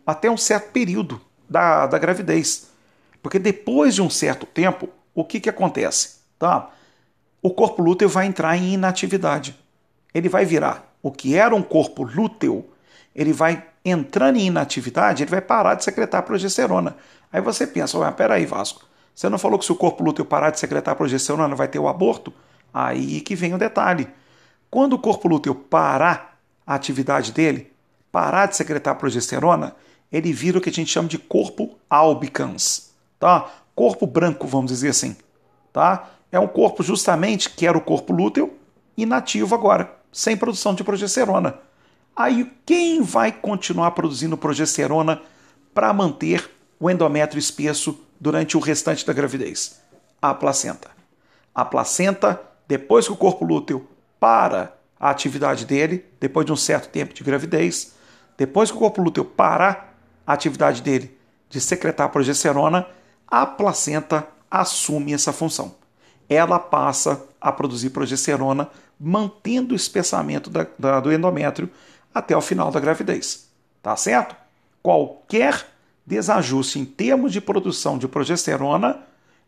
[0.06, 2.70] até um certo período da, da gravidez.
[3.22, 6.18] Porque depois de um certo tempo, o que, que acontece?
[6.38, 6.70] Tá?
[7.42, 9.58] O corpo lúteo vai entrar em inatividade.
[10.18, 12.66] Ele vai virar o que era um corpo lúteo,
[13.16, 16.98] ele vai entrando em inatividade, ele vai parar de secretar progesterona.
[17.32, 20.50] Aí você pensa, ué, peraí, Vasco, você não falou que se o corpo lúteo parar
[20.50, 22.34] de secretar progesterona vai ter o aborto?
[22.74, 24.08] Aí que vem o detalhe.
[24.72, 27.72] Quando o corpo lúteo parar a atividade dele,
[28.12, 29.76] parar de secretar progesterona,
[30.12, 33.52] ele vira o que a gente chama de corpo albicans, tá?
[33.76, 35.16] Corpo branco, vamos dizer assim,
[35.72, 36.10] tá?
[36.32, 38.52] É um corpo justamente que era o corpo lúteo
[38.98, 41.60] inativo agora, sem produção de progesterona.
[42.16, 45.22] Aí quem vai continuar produzindo progesterona
[45.74, 46.50] para manter
[46.80, 49.82] o endométrio espesso durante o restante da gravidez?
[50.22, 50.90] A placenta.
[51.54, 53.88] A placenta, depois que o corpo lúteo
[54.20, 57.94] para a atividade dele, depois de um certo tempo de gravidez,
[58.38, 59.96] depois que o corpo lúteo parar
[60.26, 61.16] a atividade dele
[61.50, 62.88] de secretar progesterona,
[63.28, 65.76] a placenta assume essa função.
[66.30, 71.70] Ela passa a produzir progesterona, mantendo o espessamento da, da, do endométrio
[72.14, 73.50] até o final da gravidez.
[73.82, 74.36] Tá certo?
[74.82, 75.68] Qualquer
[76.06, 79.00] desajuste em termos de produção de progesterona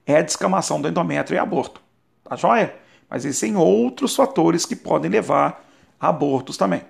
[0.05, 1.81] é descamação do endométrio e aborto.
[2.23, 2.75] Tá joia?
[3.09, 5.65] Mas existem outros fatores que podem levar
[5.99, 6.83] a abortos também.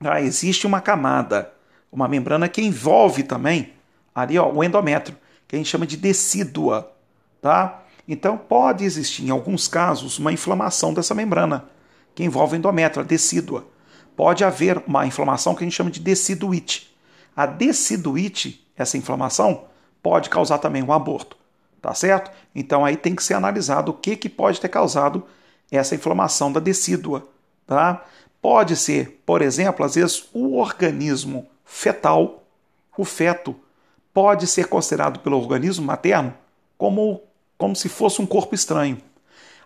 [0.00, 1.52] Ah, existe uma camada,
[1.90, 3.72] uma membrana que envolve também
[4.14, 5.16] ali ó, o endométrio,
[5.48, 6.92] que a gente chama de decídua.
[7.40, 7.81] Tá?
[8.06, 11.68] Então pode existir, em alguns casos, uma inflamação dessa membrana,
[12.14, 13.66] que envolve endométrio, a decídua.
[14.16, 16.94] Pode haver uma inflamação que a gente chama de deciduite.
[17.34, 19.64] A deciduite, essa inflamação,
[20.02, 21.36] pode causar também um aborto.
[21.80, 22.30] Tá certo?
[22.54, 25.24] Então aí tem que ser analisado o que, que pode ter causado
[25.70, 27.26] essa inflamação da decídua.
[27.66, 28.04] Tá?
[28.40, 32.44] Pode ser, por exemplo, às vezes o organismo fetal,
[32.96, 33.56] o feto,
[34.12, 36.34] pode ser considerado pelo organismo materno
[36.76, 37.22] como,
[37.56, 38.98] como se fosse um corpo estranho.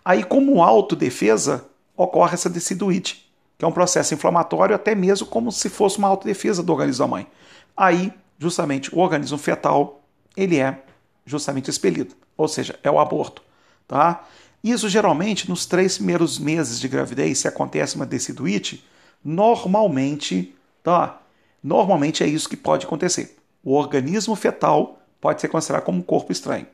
[0.03, 1.65] Aí, como autodefesa,
[1.95, 6.61] ocorre essa deciduite, que é um processo inflamatório, até mesmo como se fosse uma autodefesa
[6.61, 7.27] do organismo da mãe.
[7.75, 10.01] Aí, justamente, o organismo fetal,
[10.35, 10.83] ele é
[11.25, 13.41] justamente expelido, ou seja, é o aborto,
[13.87, 14.23] tá?
[14.63, 18.83] Isso geralmente nos três primeiros meses de gravidez, se acontece uma deciduite,
[19.23, 21.21] normalmente, tá?
[21.61, 23.37] Normalmente é isso que pode acontecer.
[23.63, 26.67] O organismo fetal pode ser considerado como um corpo estranho.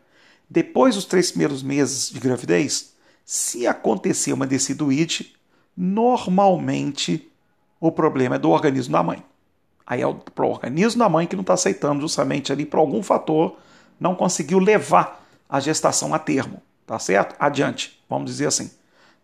[0.53, 2.93] Depois dos três primeiros meses de gravidez,
[3.25, 5.35] se acontecer uma deciduite,
[5.75, 7.27] normalmente
[7.79, 9.23] o problema é do organismo da mãe.
[9.83, 13.57] Aí é o organismo da mãe que não está aceitando justamente ali por algum fator
[13.99, 17.35] não conseguiu levar a gestação a termo, tá certo?
[17.39, 18.69] Adiante, vamos dizer assim.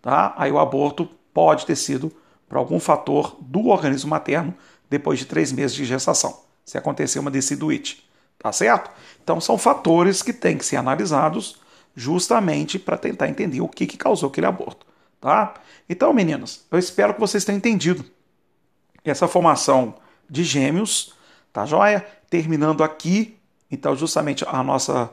[0.02, 0.34] Tá?
[0.36, 2.12] Aí o aborto pode ter sido
[2.48, 4.56] por algum fator do organismo materno
[4.90, 8.04] depois de três meses de gestação, se acontecer uma deciduite,
[8.40, 8.90] tá certo?
[9.30, 11.58] Então são fatores que têm que ser analisados
[11.96, 14.88] justamente para tentar entender o que, que causou aquele aborto,
[15.22, 15.54] tá?
[15.88, 18.04] Então, meninas, eu espero que vocês tenham entendido
[19.06, 19.94] essa formação
[20.28, 21.14] de gêmeos,
[21.54, 22.04] tá joia?
[22.28, 23.38] Terminando aqui
[23.70, 25.12] então justamente a nossa,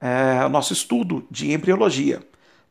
[0.00, 2.22] é, o nosso estudo de embriologia.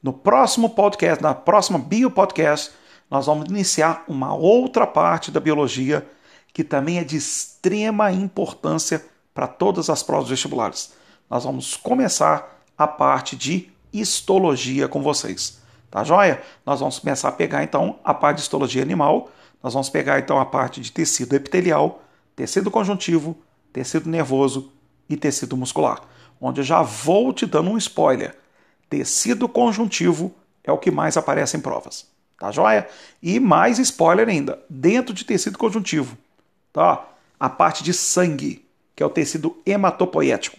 [0.01, 2.71] No próximo podcast, na próxima biopodcast,
[3.07, 6.09] nós vamos iniciar uma outra parte da biologia
[6.51, 9.05] que também é de extrema importância
[9.37, 10.93] para todas as provas vestibulares.
[11.29, 15.59] Nós vamos começar a parte de histologia com vocês.
[15.91, 16.41] Tá joia?
[16.65, 19.29] Nós vamos começar a pegar então a parte de histologia animal,
[19.61, 22.01] nós vamos pegar então a parte de tecido epitelial,
[22.35, 23.37] tecido conjuntivo,
[23.71, 24.71] tecido nervoso
[25.07, 26.01] e tecido muscular,
[26.41, 28.35] onde eu já vou te dando um spoiler.
[28.89, 30.33] Tecido conjuntivo
[30.63, 32.07] é o que mais aparece em provas.
[32.39, 32.89] Tá joia?
[33.21, 36.17] E mais spoiler ainda, dentro de tecido conjuntivo,
[36.73, 37.05] tá?
[37.39, 38.66] A parte de sangue,
[38.97, 40.57] que é o tecido hematopoético.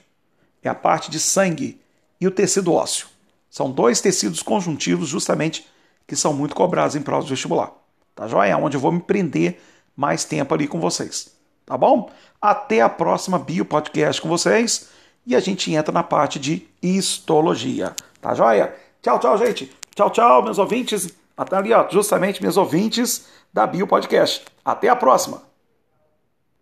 [0.63, 1.81] É a parte de sangue
[2.21, 3.09] e o tecido ósseo.
[3.51, 5.67] São dois tecidos conjuntivos justamente
[6.07, 7.73] que são muito cobrados em provas vestibular.
[8.15, 8.57] Tá joia?
[8.57, 9.61] Onde eu vou me prender
[9.97, 11.33] mais tempo ali com vocês.
[11.67, 12.11] Tá bom?
[12.41, 14.89] Até a próxima Bio Podcast com vocês
[15.27, 17.93] e a gente entra na parte de histologia.
[18.23, 18.73] Tá joia?
[19.03, 19.77] Tchau, tchau, gente.
[19.97, 21.09] Tchau, tchau, meus ouvintes.
[21.37, 24.45] Até ali, ó, justamente meus ouvintes da Bio Podcast.
[24.65, 25.48] Até a próxima.